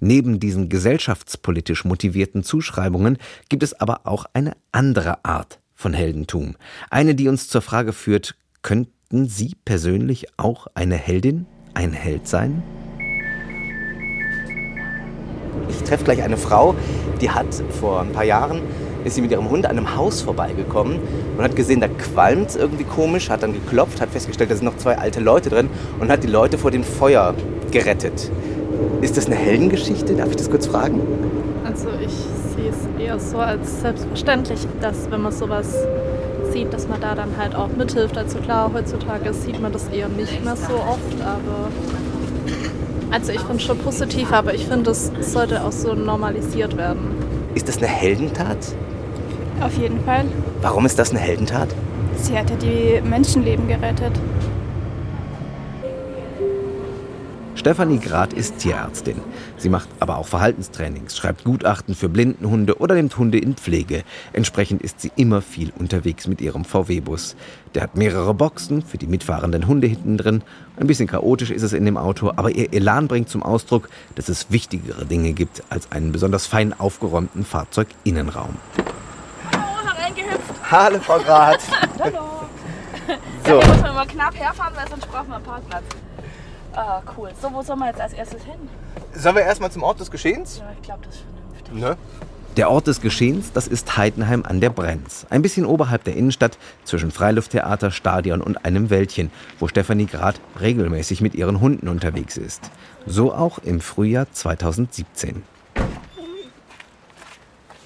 Neben 0.00 0.40
diesen 0.40 0.68
gesellschaftspolitisch 0.68 1.84
motivierten 1.84 2.42
Zuschreibungen 2.42 3.16
gibt 3.48 3.62
es 3.62 3.72
aber 3.72 4.00
auch 4.02 4.26
eine 4.32 4.56
andere 4.72 5.24
Art 5.24 5.60
von 5.72 5.94
Heldentum. 5.94 6.56
Eine, 6.90 7.14
die 7.14 7.28
uns 7.28 7.46
zur 7.46 7.62
Frage 7.62 7.92
führt, 7.92 8.34
könnten 8.62 9.28
Sie 9.28 9.54
persönlich 9.64 10.26
auch 10.36 10.66
eine 10.74 10.96
Heldin, 10.96 11.46
ein 11.74 11.92
Held 11.92 12.26
sein? 12.26 12.60
Ich 15.68 15.82
treffe 15.82 16.04
gleich 16.04 16.22
eine 16.22 16.36
Frau, 16.36 16.74
die 17.20 17.30
hat 17.30 17.46
vor 17.80 18.00
ein 18.00 18.12
paar 18.12 18.24
Jahren 18.24 18.62
ist 19.04 19.16
sie 19.16 19.20
mit 19.22 19.30
ihrem 19.30 19.50
Hund 19.50 19.66
an 19.66 19.72
einem 19.76 19.96
Haus 19.96 20.22
vorbeigekommen 20.22 20.98
und 21.36 21.42
hat 21.42 21.56
gesehen, 21.56 21.80
da 21.80 21.88
qualmt 21.88 22.56
irgendwie 22.56 22.84
komisch, 22.84 23.30
hat 23.30 23.42
dann 23.42 23.52
geklopft, 23.52 24.00
hat 24.00 24.10
festgestellt, 24.10 24.50
da 24.50 24.54
sind 24.54 24.64
noch 24.64 24.76
zwei 24.76 24.98
alte 24.98 25.20
Leute 25.20 25.50
drin 25.50 25.68
und 26.00 26.10
hat 26.10 26.22
die 26.22 26.28
Leute 26.28 26.58
vor 26.58 26.70
dem 26.70 26.84
Feuer 26.84 27.34
gerettet. 27.70 28.30
Ist 29.00 29.16
das 29.16 29.26
eine 29.26 29.36
Heldengeschichte? 29.36 30.14
Darf 30.14 30.30
ich 30.30 30.36
das 30.36 30.50
kurz 30.50 30.66
fragen? 30.66 31.00
Also 31.64 31.88
ich 32.00 32.12
sehe 32.54 32.70
es 32.70 33.02
eher 33.02 33.18
so 33.18 33.38
als 33.38 33.80
selbstverständlich, 33.80 34.60
dass 34.80 35.10
wenn 35.10 35.22
man 35.22 35.32
sowas 35.32 35.74
sieht, 36.52 36.72
dass 36.72 36.88
man 36.88 37.00
da 37.00 37.14
dann 37.14 37.30
halt 37.38 37.54
auch 37.54 37.68
mithilft. 37.76 38.16
Also 38.16 38.38
klar, 38.38 38.70
heutzutage 38.74 39.32
sieht 39.32 39.60
man 39.60 39.72
das 39.72 39.88
eher 39.88 40.08
nicht 40.08 40.44
mehr 40.44 40.56
so 40.56 40.74
oft, 40.74 41.20
aber 41.20 41.68
also 43.12 43.30
ich 43.32 43.40
finde 43.40 43.56
es 43.56 43.62
schon 43.62 43.78
positiv, 43.78 44.32
aber 44.32 44.54
ich 44.54 44.66
finde, 44.66 44.90
es 44.90 45.12
sollte 45.20 45.62
auch 45.62 45.72
so 45.72 45.94
normalisiert 45.94 46.76
werden. 46.76 47.14
Ist 47.54 47.68
das 47.68 47.78
eine 47.78 47.86
Heldentat? 47.86 48.56
Auf 49.60 49.76
jeden 49.76 50.02
Fall. 50.04 50.24
Warum 50.62 50.86
ist 50.86 50.98
das 50.98 51.10
eine 51.10 51.20
Heldentat? 51.20 51.68
Sie 52.16 52.36
hat 52.36 52.50
ja 52.50 52.56
die 52.56 53.00
Menschenleben 53.06 53.68
gerettet. 53.68 54.12
Stefanie 57.62 58.00
Grad 58.00 58.32
ist 58.32 58.58
Tierärztin. 58.58 59.20
Sie 59.56 59.68
macht 59.68 59.88
aber 60.00 60.18
auch 60.18 60.26
Verhaltenstrainings, 60.26 61.16
schreibt 61.16 61.44
Gutachten 61.44 61.94
für 61.94 62.08
Blindenhunde 62.08 62.80
oder 62.80 62.96
nimmt 62.96 63.16
Hunde 63.16 63.38
in 63.38 63.54
Pflege. 63.54 64.02
Entsprechend 64.32 64.82
ist 64.82 65.00
sie 65.00 65.12
immer 65.14 65.42
viel 65.42 65.72
unterwegs 65.78 66.26
mit 66.26 66.40
ihrem 66.40 66.64
VW-Bus. 66.64 67.36
Der 67.76 67.84
hat 67.84 67.94
mehrere 67.94 68.34
Boxen 68.34 68.82
für 68.82 68.98
die 68.98 69.06
mitfahrenden 69.06 69.68
Hunde 69.68 69.86
hinten 69.86 70.18
drin. 70.18 70.42
Ein 70.76 70.88
bisschen 70.88 71.06
chaotisch 71.06 71.52
ist 71.52 71.62
es 71.62 71.72
in 71.72 71.84
dem 71.84 71.96
Auto, 71.96 72.32
aber 72.34 72.50
ihr 72.50 72.72
Elan 72.72 73.06
bringt 73.06 73.28
zum 73.28 73.44
Ausdruck, 73.44 73.88
dass 74.16 74.28
es 74.28 74.50
wichtigere 74.50 75.06
Dinge 75.06 75.32
gibt 75.32 75.62
als 75.70 75.92
einen 75.92 76.10
besonders 76.10 76.48
fein 76.48 76.74
aufgeräumten 76.76 77.44
Fahrzeuginnenraum. 77.44 78.56
Reingehüpft. 80.02 80.54
Hallo, 80.68 80.98
Frau 80.98 81.20
Grad. 81.20 81.60
Hallo. 82.00 82.18
So. 83.46 83.60
Ja, 83.60 83.60
hier 83.60 83.68
muss 83.68 83.82
man 83.82 83.94
mal 83.94 84.06
knapp 84.06 84.36
herfahren, 84.36 84.74
weil 84.74 84.88
sonst 84.88 85.08
brauchen 85.08 85.28
wir 85.28 85.36
einen 85.36 85.44
Parkplatz. 85.44 85.84
Ah, 86.74 87.02
cool. 87.16 87.30
So, 87.40 87.52
wo 87.52 87.62
sollen 87.62 87.80
wir 87.80 87.88
jetzt 87.88 88.00
als 88.00 88.12
erstes 88.14 88.42
hin? 88.44 88.54
Sollen 89.14 89.36
wir 89.36 89.42
erstmal 89.42 89.70
zum 89.70 89.82
Ort 89.82 90.00
des 90.00 90.10
Geschehens? 90.10 90.58
Ja, 90.58 90.72
ich 90.74 90.82
glaube, 90.82 91.00
das 91.04 91.16
ist 91.16 91.24
vernünftig. 91.24 91.74
Ne? 91.74 91.96
Der 92.56 92.70
Ort 92.70 92.86
des 92.86 93.00
Geschehens, 93.00 93.52
das 93.52 93.66
ist 93.66 93.96
Heidenheim 93.96 94.44
an 94.46 94.60
der 94.60 94.70
Brenz. 94.70 95.26
Ein 95.30 95.40
bisschen 95.40 95.64
oberhalb 95.64 96.04
der 96.04 96.16
Innenstadt, 96.16 96.58
zwischen 96.84 97.10
Freilufttheater, 97.10 97.90
Stadion 97.90 98.42
und 98.42 98.64
einem 98.64 98.90
Wäldchen, 98.90 99.30
wo 99.58 99.68
Stefanie 99.68 100.06
Grad 100.06 100.38
regelmäßig 100.60 101.22
mit 101.22 101.34
ihren 101.34 101.60
Hunden 101.60 101.88
unterwegs 101.88 102.36
ist. 102.36 102.70
So 103.06 103.32
auch 103.32 103.58
im 103.58 103.80
Frühjahr 103.80 104.26
2017. 104.30 105.42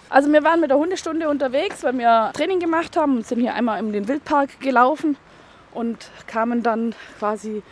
Also 0.09 0.33
wir 0.33 0.43
waren 0.45 0.61
mit 0.61 0.71
der 0.71 0.79
Hundestunde 0.79 1.29
unterwegs, 1.29 1.83
weil 1.85 1.99
wir 1.99 2.31
Training 2.35 2.59
gemacht 2.59 2.97
haben 2.97 3.19
und 3.19 3.27
sind 3.27 3.41
hier 3.41 3.55
einmal 3.55 3.79
in 3.81 3.93
den 3.93 4.09
Wildpark 4.09 4.61
gelaufen 4.61 5.17
und 5.75 6.11
kamen 6.27 6.63
dann 6.63 6.95
quasi 7.19 7.63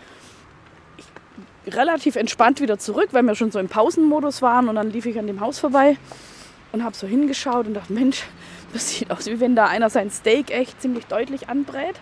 relativ 1.67 2.17
entspannt 2.17 2.61
wieder 2.61 2.79
zurück, 2.79 3.09
weil 3.13 3.23
wir 3.23 3.35
schon 3.35 3.51
so 3.51 3.59
im 3.59 3.69
Pausenmodus 3.69 4.43
waren 4.43 4.69
und 4.69 4.75
dann 4.77 4.91
lief 4.91 5.07
ich 5.07 5.19
an 5.19 5.27
dem 5.27 5.41
Haus 5.41 5.59
vorbei 5.59 5.97
und 6.73 6.85
habe 6.85 6.95
so 6.95 7.07
hingeschaut 7.07 7.67
und 7.67 7.75
dachte, 7.75 7.93
Mensch, 7.93 8.25
das 8.73 8.91
sieht 8.91 9.11
aus, 9.11 9.27
wie 9.27 9.41
wenn 9.41 9.57
da 9.57 9.67
einer 9.67 9.91
sein 9.91 10.11
Steak 10.11 10.51
echt 10.51 10.81
ziemlich 10.83 11.07
deutlich 11.07 11.49
anbrät, 11.49 11.95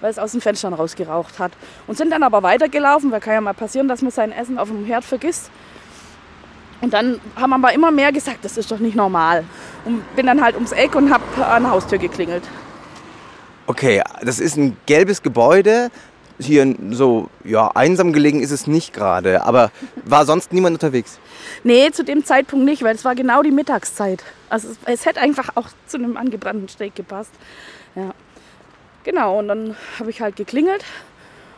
weil 0.00 0.10
es 0.10 0.18
aus 0.18 0.32
den 0.32 0.40
Fenstern 0.40 0.74
rausgeraucht 0.74 1.38
hat. 1.38 1.52
Und 1.86 1.96
sind 1.96 2.10
dann 2.10 2.22
aber 2.22 2.42
weitergelaufen, 2.42 3.10
weil 3.10 3.20
kann 3.20 3.34
ja 3.34 3.40
mal 3.40 3.54
passieren, 3.54 3.88
dass 3.88 4.02
man 4.02 4.10
sein 4.10 4.32
Essen 4.32 4.58
auf 4.58 4.68
dem 4.68 4.84
Herd 4.84 5.04
vergisst. 5.04 5.50
Und 6.80 6.92
dann 6.92 7.20
haben 7.36 7.52
aber 7.52 7.72
immer 7.72 7.92
mehr 7.92 8.10
gesagt, 8.10 8.44
das 8.44 8.58
ist 8.58 8.70
doch 8.70 8.80
nicht 8.80 8.96
normal. 8.96 9.44
Und 9.84 10.02
bin 10.16 10.26
dann 10.26 10.42
halt 10.42 10.56
ums 10.56 10.72
Eck 10.72 10.96
und 10.96 11.12
habe 11.12 11.24
an 11.46 11.62
der 11.62 11.72
Haustür 11.72 11.98
geklingelt. 11.98 12.42
Okay, 13.68 14.02
das 14.22 14.40
ist 14.40 14.56
ein 14.56 14.76
gelbes 14.86 15.22
Gebäude. 15.22 15.90
Hier 16.38 16.74
so, 16.90 17.28
ja, 17.44 17.68
einsam 17.74 18.12
gelegen 18.12 18.40
ist 18.40 18.50
es 18.50 18.66
nicht 18.66 18.92
gerade. 18.92 19.44
Aber 19.44 19.70
war 20.04 20.26
sonst 20.26 20.52
niemand 20.52 20.74
unterwegs? 20.74 21.18
Nee, 21.64 21.90
zu 21.90 22.04
dem 22.04 22.24
Zeitpunkt 22.24 22.64
nicht, 22.64 22.82
weil 22.82 22.94
es 22.94 23.04
war 23.04 23.14
genau 23.14 23.42
die 23.42 23.50
Mittagszeit. 23.50 24.24
Also 24.48 24.68
es, 24.68 24.78
es 24.84 25.06
hätte 25.06 25.20
einfach 25.20 25.50
auch 25.56 25.68
zu 25.86 25.96
einem 25.96 26.16
angebrannten 26.16 26.68
Steak 26.68 26.94
gepasst. 26.94 27.32
Ja. 27.94 28.14
Genau, 29.04 29.38
und 29.38 29.48
dann 29.48 29.76
habe 29.98 30.10
ich 30.10 30.20
halt 30.20 30.36
geklingelt 30.36 30.84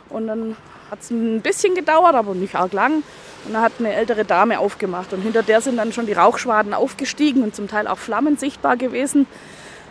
und 0.09 0.27
dann 0.27 0.57
hat 0.89 1.01
es 1.01 1.11
ein 1.11 1.41
bisschen 1.41 1.75
gedauert, 1.75 2.15
aber 2.15 2.33
nicht 2.33 2.55
arg 2.55 2.73
lang. 2.73 3.03
Und 3.45 3.53
dann 3.53 3.61
hat 3.61 3.73
eine 3.77 3.93
ältere 3.93 4.25
Dame 4.25 4.59
aufgemacht 4.59 5.13
und 5.13 5.21
hinter 5.21 5.43
der 5.43 5.61
sind 5.61 5.77
dann 5.77 5.93
schon 5.93 6.07
die 6.07 6.13
Rauchschwaden 6.13 6.73
aufgestiegen 6.73 7.43
und 7.43 7.55
zum 7.55 7.67
Teil 7.67 7.87
auch 7.87 7.99
Flammen 7.99 8.37
sichtbar 8.37 8.77
gewesen. 8.77 9.27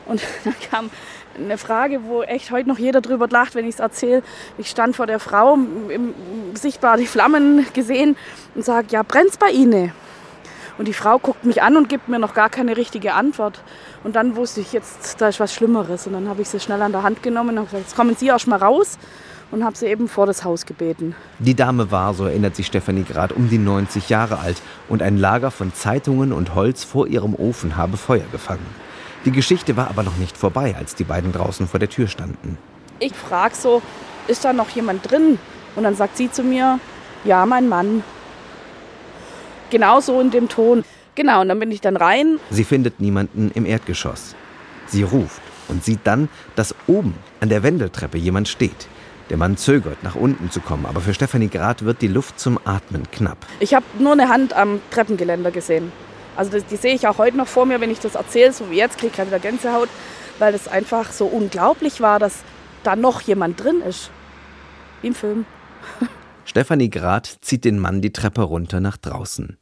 Und 0.07 0.21
dann 0.45 0.55
kam 0.71 0.91
eine 1.39 1.59
Frage, 1.59 2.01
wo 2.05 2.23
echt 2.23 2.51
heute 2.51 2.69
noch 2.69 2.79
jeder 2.79 3.01
drüber 3.01 3.29
lacht, 3.29 3.55
wenn 3.55 3.67
ich 3.67 3.75
es 3.75 3.81
erzähle. 3.81 4.23
Ich 4.59 4.71
stand 4.71 4.97
vor 4.97 5.07
der 5.07 5.21
Frau, 5.21 5.55
im, 5.55 6.15
sichtbar 6.55 6.97
die 6.97 7.07
Flammen 7.07 7.67
gesehen 7.73 8.17
und 8.55 8.65
sage, 8.65 8.89
ja, 8.91 9.03
brennt's 9.03 9.37
bei 9.37 9.51
Ihnen? 9.51 9.93
Und 10.77 10.89
die 10.89 10.93
Frau 10.93 11.19
guckt 11.19 11.45
mich 11.45 11.63
an 11.63 11.77
und 11.77 11.89
gibt 11.89 12.09
mir 12.09 12.19
noch 12.19 12.35
gar 12.35 12.51
keine 12.51 12.77
richtige 12.77 13.15
Antwort. 13.15 13.61
Und 14.03 14.17
dann 14.17 14.35
wusste 14.37 14.61
ich, 14.61 14.73
jetzt 14.73 15.21
da 15.21 15.29
ist 15.29 15.39
was 15.39 15.55
Schlimmeres. 15.55 16.07
Und 16.07 16.15
dann 16.15 16.29
habe 16.29 16.43
ich 16.43 16.49
sie 16.49 16.59
schnell 16.59 16.83
an 16.83 16.93
der 16.93 17.05
Hand 17.05 17.23
genommen 17.23 17.59
und 17.59 17.67
gesagt, 17.67 17.85
jetzt 17.85 17.97
kommen 17.97 18.17
Sie 18.17 18.27
erst 18.27 18.49
mal 18.49 18.59
raus. 18.59 18.99
Und 19.51 19.63
habe 19.63 19.77
sie 19.77 19.87
eben 19.87 20.09
vor 20.09 20.27
das 20.27 20.43
Haus 20.43 20.67
gebeten. 20.67 21.15
Die 21.39 21.55
Dame 21.55 21.93
war, 21.93 22.13
so 22.15 22.25
erinnert 22.25 22.57
sich 22.57 22.67
Stefanie 22.67 23.05
Grad, 23.05 23.31
um 23.31 23.49
die 23.49 23.59
90 23.59 24.09
Jahre 24.09 24.41
alt 24.41 24.61
und 24.89 25.01
ein 25.01 25.17
Lager 25.17 25.53
von 25.53 25.73
Zeitungen 25.73 26.33
und 26.33 26.57
Holz 26.57 26.83
vor 26.83 27.07
ihrem 27.07 27.35
Ofen 27.37 27.77
habe 27.77 27.97
Feuer 27.97 28.25
gefangen. 28.33 28.67
Die 29.25 29.33
Geschichte 29.33 29.77
war 29.77 29.89
aber 29.89 30.03
noch 30.03 30.17
nicht 30.17 30.37
vorbei, 30.37 30.75
als 30.79 30.95
die 30.95 31.05
beiden 31.05 31.33
draußen 31.33 31.67
vor 31.67 31.81
der 31.81 31.89
Tür 31.89 32.09
standen. 32.09 32.59
Ich 33.01 33.15
frage 33.15 33.55
so, 33.55 33.83
ist 34.29 34.45
da 34.45 34.53
noch 34.53 34.69
jemand 34.71 35.11
drin? 35.11 35.39
Und 35.77 35.85
dann 35.85 35.97
sagt 35.97 36.17
sie 36.17 36.31
zu 36.31 36.43
mir, 36.43 36.79
ja, 37.25 37.47
mein 37.47 37.69
Mann. 37.69 38.05
Genau 39.71 40.01
so 40.01 40.21
in 40.21 40.31
dem 40.31 40.49
Ton. 40.49 40.85
Genau, 41.15 41.41
und 41.41 41.49
dann 41.49 41.59
bin 41.59 41.71
ich 41.71 41.81
dann 41.81 41.97
rein. 41.97 42.39
Sie 42.51 42.65
findet 42.65 43.01
niemanden 43.01 43.51
im 43.55 43.65
Erdgeschoss. 43.65 44.35
Sie 44.87 45.03
ruft 45.03 45.41
und 45.69 45.85
sieht 45.85 46.01
dann, 46.05 46.29
dass 46.55 46.75
oben 46.87 47.15
an 47.41 47.49
der 47.49 47.63
Wendeltreppe 47.63 48.19
jemand 48.19 48.49
steht. 48.49 48.89
Der 49.31 49.39
Mann 49.39 49.57
zögert, 49.57 50.03
nach 50.03 50.17
unten 50.17 50.51
zu 50.51 50.61
kommen, 50.61 50.85
aber 50.85 51.01
für 51.01 51.15
Stefanie 51.15 51.49
Grad 51.49 51.85
wird 51.85 52.03
die 52.03 52.09
Luft 52.09 52.39
zum 52.39 52.59
Atmen 52.65 53.11
knapp. 53.11 53.39
Ich 53.59 53.73
habe 53.73 53.87
nur 53.99 54.13
eine 54.13 54.29
Hand 54.29 54.53
am 54.53 54.81
Treppengeländer 54.91 55.51
gesehen. 55.51 55.93
Also 56.37 56.51
das, 56.51 56.67
die 56.67 56.77
sehe 56.77 56.95
ich 56.95 57.07
auch 57.07 57.19
heute 57.19 57.37
noch 57.37 57.49
vor 57.49 57.67
mir, 57.67 57.81
wenn 57.81 57.91
ich 57.91 58.01
das 58.01 58.15
erzähle, 58.15 58.53
so 58.53 58.71
wie 58.71 58.77
jetzt, 58.77 58.99
kriege 58.99 59.09
ich 59.09 59.13
gerade 59.15 59.31
wieder 59.31 59.41
Gänsehaut, 59.41 59.89
weil 60.39 60.53
das 60.53 60.69
einfach 60.69 61.13
so 61.13 61.27
unglaublich 61.27 62.01
war, 62.01 62.19
dass 62.19 62.43
da 62.83 62.97
noch 62.97 63.21
jemand 63.23 63.63
drin 63.63 63.81
ist. 63.81 64.11
Im 65.03 65.15
Film. 65.15 65.45
Stefanie 66.45 66.91
Grad 66.91 67.39
zieht 67.41 67.65
den 67.65 67.79
Mann 67.79 68.03
die 68.03 68.13
Treppe 68.13 68.43
runter 68.43 68.81
nach 68.81 68.97
draußen. 68.97 69.57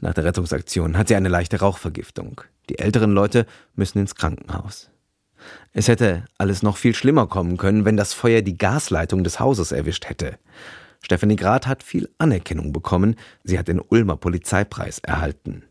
Nach 0.00 0.14
der 0.14 0.24
Rettungsaktion 0.24 0.96
hat 0.96 1.08
sie 1.08 1.16
eine 1.16 1.28
leichte 1.28 1.60
Rauchvergiftung. 1.60 2.42
Die 2.68 2.78
älteren 2.78 3.10
Leute 3.10 3.46
müssen 3.74 3.98
ins 3.98 4.14
Krankenhaus. 4.14 4.90
Es 5.72 5.88
hätte 5.88 6.24
alles 6.36 6.62
noch 6.62 6.76
viel 6.76 6.94
schlimmer 6.94 7.26
kommen 7.26 7.56
können, 7.56 7.84
wenn 7.84 7.96
das 7.96 8.12
Feuer 8.12 8.42
die 8.42 8.58
Gasleitung 8.58 9.24
des 9.24 9.40
Hauses 9.40 9.72
erwischt 9.72 10.08
hätte. 10.08 10.38
Stefanie 11.00 11.36
Grad 11.36 11.66
hat 11.66 11.82
viel 11.82 12.08
Anerkennung 12.18 12.72
bekommen. 12.72 13.16
Sie 13.44 13.58
hat 13.58 13.68
den 13.68 13.80
Ulmer 13.80 14.16
Polizeipreis 14.16 14.98
erhalten. 14.98 15.64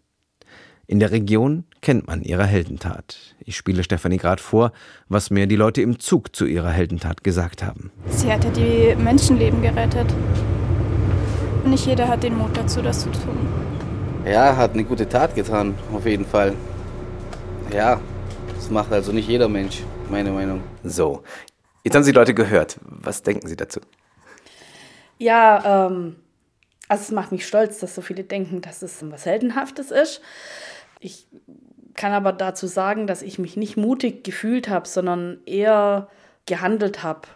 In 0.89 1.02
der 1.02 1.12
Region 1.12 1.65
kennt 1.82 2.08
man 2.08 2.21
ihre 2.21 2.45
Heldentat. 2.45 3.36
Ich 3.39 3.58
spiele 3.58 3.84
Stefanie 3.84 4.15
Grad 4.15 4.39
vor, 4.39 4.71
was 5.10 5.30
mir 5.30 5.45
die 5.45 5.58
Leute 5.58 5.82
im 5.82 6.00
Zug 6.00 6.34
zu 6.34 6.45
ihrer 6.45 6.69
Heldentat 6.69 7.26
gesagt 7.26 7.62
haben. 7.62 7.91
Sie 8.08 8.32
hätte 8.32 8.50
die 8.52 8.95
Menschenleben 8.95 9.62
gerettet. 9.62 10.08
Nicht 11.65 11.86
jeder 11.86 12.08
hat 12.08 12.23
den 12.23 12.38
Mut 12.38 12.56
dazu, 12.56 12.82
das 12.82 13.02
zu 13.02 13.12
tun. 13.12 13.38
Ja, 14.26 14.56
hat 14.56 14.76
eine 14.76 14.86
gute 14.86 15.10
Tat 15.10 15.36
getan, 15.36 15.76
auf 15.91 16.06
jeden 16.06 16.26
Fall. 16.26 16.54
Ja, 17.73 18.00
das 18.56 18.69
macht 18.69 18.93
also 18.93 19.12
nicht 19.12 19.28
jeder 19.28 19.50
Mensch, 19.50 19.84
meine 20.10 20.32
Meinung. 20.32 20.63
So, 20.86 21.21
jetzt 21.84 21.95
haben 21.97 22.04
Sie 22.04 22.13
die 22.13 22.17
Leute 22.17 22.34
gehört. 22.34 22.80
Was 22.82 23.23
denken 23.23 23.50
Sie 23.50 23.58
dazu? 23.58 23.82
Ja, 25.17 25.88
ähm, 25.88 26.15
also 26.88 27.02
es 27.02 27.12
macht 27.12 27.34
mich 27.34 27.45
stolz, 27.45 27.80
dass 27.80 27.93
so 27.93 28.02
viele 28.02 28.23
denken, 28.23 28.62
dass 28.62 28.82
es 28.82 29.04
was 29.12 29.26
Heldenhaftes 29.26 29.91
ist. 29.91 30.21
Ich 30.99 31.27
kann 31.93 32.12
aber 32.12 32.31
dazu 32.31 32.67
sagen, 32.67 33.07
dass 33.07 33.21
ich 33.21 33.39
mich 33.39 33.57
nicht 33.57 33.77
mutig 33.77 34.23
gefühlt 34.23 34.69
habe, 34.69 34.88
sondern 34.88 35.39
eher 35.45 36.07
gehandelt 36.45 37.03
habe. 37.03 37.27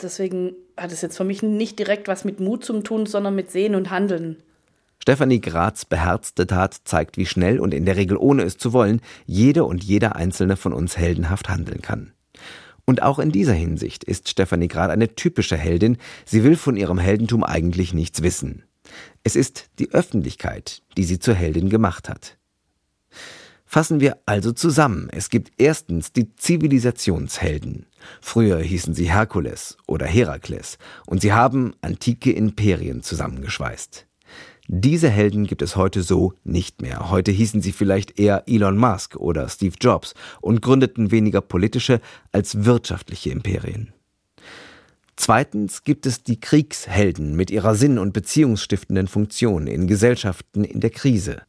Deswegen 0.00 0.54
hat 0.76 0.92
es 0.92 1.02
jetzt 1.02 1.16
für 1.16 1.24
mich 1.24 1.42
nicht 1.42 1.78
direkt 1.78 2.08
was 2.08 2.24
mit 2.24 2.40
Mut 2.40 2.64
zu 2.64 2.80
tun, 2.82 3.06
sondern 3.06 3.34
mit 3.34 3.50
Sehen 3.50 3.74
und 3.74 3.90
Handeln. 3.90 4.42
Stefanie 5.00 5.40
Graz 5.40 5.84
beherzte 5.84 6.46
Tat 6.46 6.80
zeigt, 6.84 7.16
wie 7.16 7.26
schnell 7.26 7.60
und 7.60 7.74
in 7.74 7.84
der 7.84 7.96
Regel 7.96 8.16
ohne 8.16 8.42
es 8.42 8.56
zu 8.56 8.72
wollen, 8.72 9.00
jede 9.26 9.64
und 9.64 9.84
jeder 9.84 10.16
einzelne 10.16 10.56
von 10.56 10.72
uns 10.72 10.96
heldenhaft 10.96 11.48
handeln 11.48 11.82
kann. 11.82 12.12
Und 12.86 13.02
auch 13.02 13.18
in 13.18 13.30
dieser 13.30 13.52
Hinsicht 13.52 14.04
ist 14.04 14.28
Stefanie 14.28 14.68
Grad 14.68 14.90
eine 14.90 15.14
typische 15.14 15.56
Heldin. 15.56 15.98
Sie 16.24 16.42
will 16.42 16.56
von 16.56 16.76
ihrem 16.76 16.98
Heldentum 16.98 17.44
eigentlich 17.44 17.94
nichts 17.94 18.22
wissen. 18.22 18.64
Es 19.22 19.36
ist 19.36 19.70
die 19.78 19.90
Öffentlichkeit, 19.92 20.82
die 20.96 21.04
sie 21.04 21.18
zur 21.18 21.34
Heldin 21.34 21.70
gemacht 21.70 22.08
hat. 22.08 22.36
Fassen 23.74 23.98
wir 23.98 24.18
also 24.24 24.52
zusammen. 24.52 25.08
Es 25.10 25.30
gibt 25.30 25.50
erstens 25.58 26.12
die 26.12 26.32
Zivilisationshelden. 26.36 27.86
Früher 28.20 28.60
hießen 28.60 28.94
sie 28.94 29.10
Herkules 29.10 29.76
oder 29.88 30.06
Herakles 30.06 30.78
und 31.06 31.22
sie 31.22 31.32
haben 31.32 31.74
antike 31.80 32.30
Imperien 32.30 33.02
zusammengeschweißt. 33.02 34.06
Diese 34.68 35.10
Helden 35.10 35.48
gibt 35.48 35.60
es 35.60 35.74
heute 35.74 36.04
so 36.04 36.34
nicht 36.44 36.82
mehr. 36.82 37.10
Heute 37.10 37.32
hießen 37.32 37.62
sie 37.62 37.72
vielleicht 37.72 38.16
eher 38.16 38.44
Elon 38.46 38.76
Musk 38.76 39.16
oder 39.16 39.48
Steve 39.48 39.74
Jobs 39.80 40.14
und 40.40 40.62
gründeten 40.62 41.10
weniger 41.10 41.40
politische 41.40 42.00
als 42.30 42.64
wirtschaftliche 42.64 43.30
Imperien. 43.30 43.92
Zweitens 45.16 45.82
gibt 45.82 46.06
es 46.06 46.22
die 46.22 46.38
Kriegshelden 46.38 47.34
mit 47.34 47.50
ihrer 47.50 47.74
sinn- 47.74 47.98
und 47.98 48.12
beziehungsstiftenden 48.12 49.08
Funktion 49.08 49.66
in 49.66 49.88
Gesellschaften 49.88 50.62
in 50.62 50.78
der 50.78 50.90
Krise. 50.90 51.42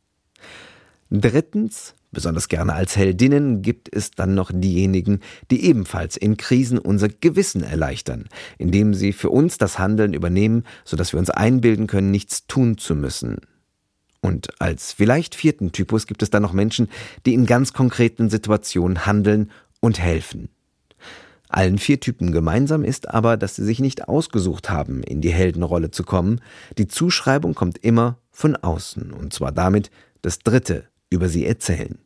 Drittens 1.12 1.94
Besonders 2.16 2.48
gerne 2.48 2.74
als 2.74 2.96
Heldinnen 2.96 3.62
gibt 3.62 3.94
es 3.94 4.12
dann 4.12 4.36
noch 4.36 4.50
diejenigen, 4.54 5.20
die 5.52 5.66
ebenfalls 5.66 6.16
in 6.16 6.38
Krisen 6.38 6.80
unser 6.80 7.10
Gewissen 7.10 7.62
erleichtern, 7.62 8.30
indem 8.58 8.94
sie 8.94 9.12
für 9.12 9.30
uns 9.30 9.58
das 9.58 9.80
Handeln 9.80 10.14
übernehmen, 10.14 10.64
sodass 10.86 11.12
wir 11.12 11.20
uns 11.20 11.30
einbilden 11.30 11.88
können, 11.88 12.12
nichts 12.12 12.48
tun 12.48 12.78
zu 12.78 12.96
müssen. 12.96 13.42
Und 14.22 14.62
als 14.62 14.94
vielleicht 14.94 15.36
vierten 15.36 15.74
Typus 15.74 16.08
gibt 16.08 16.24
es 16.24 16.30
dann 16.30 16.42
noch 16.42 16.54
Menschen, 16.54 16.88
die 17.26 17.34
in 17.34 17.46
ganz 17.46 17.74
konkreten 17.74 18.30
Situationen 18.30 19.06
handeln 19.06 19.52
und 19.82 20.00
helfen. 20.00 20.48
Allen 21.50 21.78
vier 21.78 22.00
Typen 22.00 22.32
gemeinsam 22.32 22.86
ist 22.86 23.10
aber, 23.10 23.36
dass 23.36 23.58
sie 23.58 23.66
sich 23.66 23.82
nicht 23.82 24.08
ausgesucht 24.08 24.70
haben, 24.70 25.04
in 25.04 25.20
die 25.20 25.34
Heldenrolle 25.34 25.92
zu 25.92 26.04
kommen. 26.04 26.40
Die 26.78 26.88
Zuschreibung 26.88 27.56
kommt 27.56 27.78
immer 27.78 28.20
von 28.32 28.56
außen, 28.56 29.12
und 29.12 29.34
zwar 29.34 29.52
damit, 29.52 29.92
dass 30.22 30.40
Dritte 30.40 30.86
über 31.10 31.28
sie 31.28 31.46
erzählen. 31.46 32.00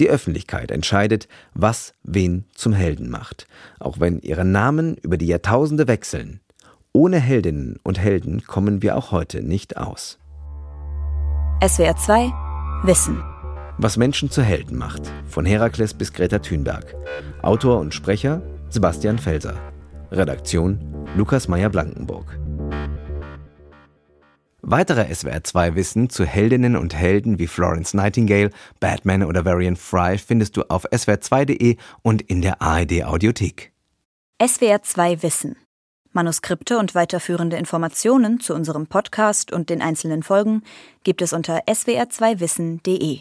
Die 0.00 0.08
Öffentlichkeit 0.08 0.70
entscheidet, 0.70 1.28
was 1.54 1.94
wen 2.02 2.44
zum 2.54 2.72
Helden 2.72 3.08
macht, 3.08 3.46
auch 3.78 4.00
wenn 4.00 4.20
ihre 4.20 4.44
Namen 4.44 4.96
über 4.96 5.16
die 5.16 5.26
Jahrtausende 5.26 5.86
wechseln. 5.86 6.40
Ohne 6.92 7.18
Heldinnen 7.18 7.78
und 7.82 7.98
Helden 7.98 8.44
kommen 8.44 8.82
wir 8.82 8.96
auch 8.96 9.12
heute 9.12 9.42
nicht 9.42 9.76
aus. 9.76 10.18
SWR 11.66 11.96
2 11.96 12.32
Wissen. 12.84 13.22
Was 13.78 13.96
Menschen 13.96 14.30
zu 14.30 14.42
Helden 14.42 14.76
macht. 14.76 15.02
Von 15.26 15.46
Herakles 15.46 15.94
bis 15.94 16.12
Greta 16.12 16.40
Thunberg. 16.40 16.94
Autor 17.42 17.78
und 17.78 17.94
Sprecher 17.94 18.42
Sebastian 18.68 19.18
Felser. 19.18 19.54
Redaktion 20.10 20.78
Lukas 21.16 21.48
Meyer-Blankenburg. 21.48 22.38
Weitere 24.64 25.02
SWR2-Wissen 25.02 26.08
zu 26.08 26.24
Heldinnen 26.24 26.76
und 26.76 26.94
Helden 26.94 27.40
wie 27.40 27.48
Florence 27.48 27.94
Nightingale, 27.94 28.50
Batman 28.78 29.24
oder 29.24 29.44
Varian 29.44 29.74
Fry 29.74 30.16
findest 30.18 30.56
du 30.56 30.62
auf 30.68 30.86
swr2.de 30.86 31.76
und 32.02 32.22
in 32.22 32.42
der 32.42 32.62
ARD 32.62 33.02
Audiothek. 33.02 33.72
SWR2 34.40 35.24
Wissen. 35.24 35.56
Manuskripte 36.12 36.78
und 36.78 36.94
weiterführende 36.94 37.56
Informationen 37.56 38.38
zu 38.38 38.54
unserem 38.54 38.86
Podcast 38.86 39.50
und 39.52 39.68
den 39.68 39.82
einzelnen 39.82 40.22
Folgen 40.22 40.62
gibt 41.02 41.22
es 41.22 41.32
unter 41.32 41.64
swr2wissen.de. 41.64 43.20